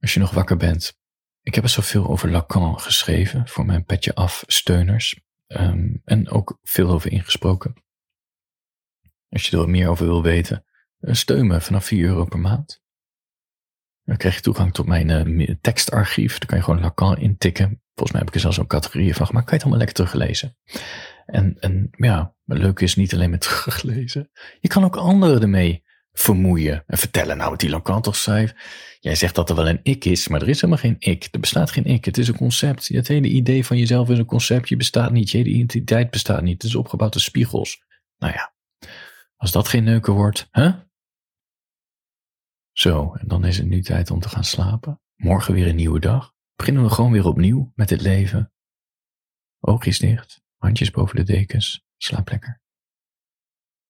Als 0.00 0.14
je 0.14 0.20
nog 0.20 0.30
wakker 0.30 0.56
bent, 0.56 0.98
ik 1.40 1.54
heb 1.54 1.64
er 1.64 1.70
zoveel 1.70 2.06
over 2.08 2.30
Lacan 2.30 2.80
geschreven 2.80 3.48
voor 3.48 3.66
mijn 3.66 3.84
petje 3.84 4.14
af 4.14 4.44
steuners. 4.46 5.20
Um, 5.46 6.02
en 6.04 6.28
ook 6.28 6.58
veel 6.62 6.90
over 6.90 7.12
ingesproken. 7.12 7.74
Als 9.28 9.48
je 9.48 9.56
er 9.56 9.68
meer 9.68 9.88
over 9.88 10.06
wil 10.06 10.22
weten, 10.22 10.64
eh, 10.98 11.14
steun 11.14 11.46
me 11.46 11.60
vanaf 11.60 11.84
4 11.84 12.04
euro 12.04 12.24
per 12.24 12.38
maand. 12.38 12.82
Dan 14.02 14.16
krijg 14.16 14.34
je 14.34 14.40
toegang 14.40 14.72
tot 14.72 14.86
mijn 14.86 15.08
uh, 15.40 15.54
tekstarchief. 15.60 16.38
Dan 16.38 16.48
kan 16.48 16.58
je 16.58 16.64
gewoon 16.64 16.80
Lacan 16.80 17.18
intikken. 17.18 17.82
Volgens 17.94 18.10
mij 18.10 18.20
heb 18.20 18.28
ik 18.28 18.34
er 18.34 18.40
zelfs 18.40 18.56
zo'n 18.56 18.66
categorie 18.66 19.14
van 19.14 19.26
gemaakt. 19.26 19.46
Kan 19.46 19.58
je 19.58 19.64
het 19.64 19.72
allemaal 19.72 19.86
lekker 19.86 20.06
teruglezen. 20.06 20.56
En, 21.26 21.58
en 21.60 21.90
ja, 21.90 22.34
leuk 22.58 22.80
is 22.80 22.94
niet 22.94 23.14
alleen 23.14 23.30
met 23.30 23.40
teruglezen. 23.48 24.30
Je 24.60 24.68
kan 24.68 24.84
ook 24.84 24.96
anderen 24.96 25.42
ermee 25.42 25.82
vermoeien. 26.12 26.84
En 26.86 26.98
vertellen, 26.98 27.36
nou, 27.36 27.50
wat 27.50 27.60
die 27.60 27.70
Lacan 27.70 28.02
toch 28.02 28.16
zei. 28.16 28.52
Jij 29.00 29.14
zegt 29.14 29.34
dat 29.34 29.50
er 29.50 29.56
wel 29.56 29.68
een 29.68 29.80
ik 29.82 30.04
is, 30.04 30.28
maar 30.28 30.42
er 30.42 30.48
is 30.48 30.60
helemaal 30.60 30.82
geen 30.82 30.96
ik. 30.98 31.28
Er 31.30 31.40
bestaat 31.40 31.70
geen 31.70 31.84
ik. 31.84 32.04
Het 32.04 32.18
is 32.18 32.28
een 32.28 32.36
concept. 32.36 32.88
Het 32.88 33.08
hele 33.08 33.28
idee 33.28 33.66
van 33.66 33.78
jezelf 33.78 34.08
is 34.08 34.18
een 34.18 34.24
concept. 34.24 34.68
Je 34.68 34.76
bestaat 34.76 35.12
niet. 35.12 35.30
Je 35.30 35.36
hele 35.36 35.50
identiteit 35.50 36.10
bestaat 36.10 36.42
niet. 36.42 36.62
Het 36.62 36.70
is 36.70 36.74
opgebouwd 36.74 37.14
uit 37.14 37.22
spiegels. 37.22 37.82
Nou 38.18 38.32
ja, 38.32 38.54
als 39.36 39.52
dat 39.52 39.68
geen 39.68 39.84
neuken 39.84 40.12
wordt, 40.12 40.48
hè? 40.50 40.70
Zo, 42.72 43.14
en 43.14 43.28
dan 43.28 43.44
is 43.44 43.58
het 43.58 43.66
nu 43.66 43.82
tijd 43.82 44.10
om 44.10 44.20
te 44.20 44.28
gaan 44.28 44.44
slapen. 44.44 45.00
Morgen 45.16 45.54
weer 45.54 45.66
een 45.66 45.76
nieuwe 45.76 46.00
dag. 46.00 46.32
Beginnen 46.56 46.82
we 46.82 46.90
gewoon 46.90 47.12
weer 47.12 47.26
opnieuw 47.26 47.72
met 47.74 47.90
het 47.90 48.00
leven. 48.00 48.52
Oogjes 49.60 49.98
dicht, 49.98 50.42
handjes 50.56 50.90
boven 50.90 51.16
de 51.16 51.22
dekens. 51.22 51.84
Slaap 52.02 52.30
lekker. 52.30 52.61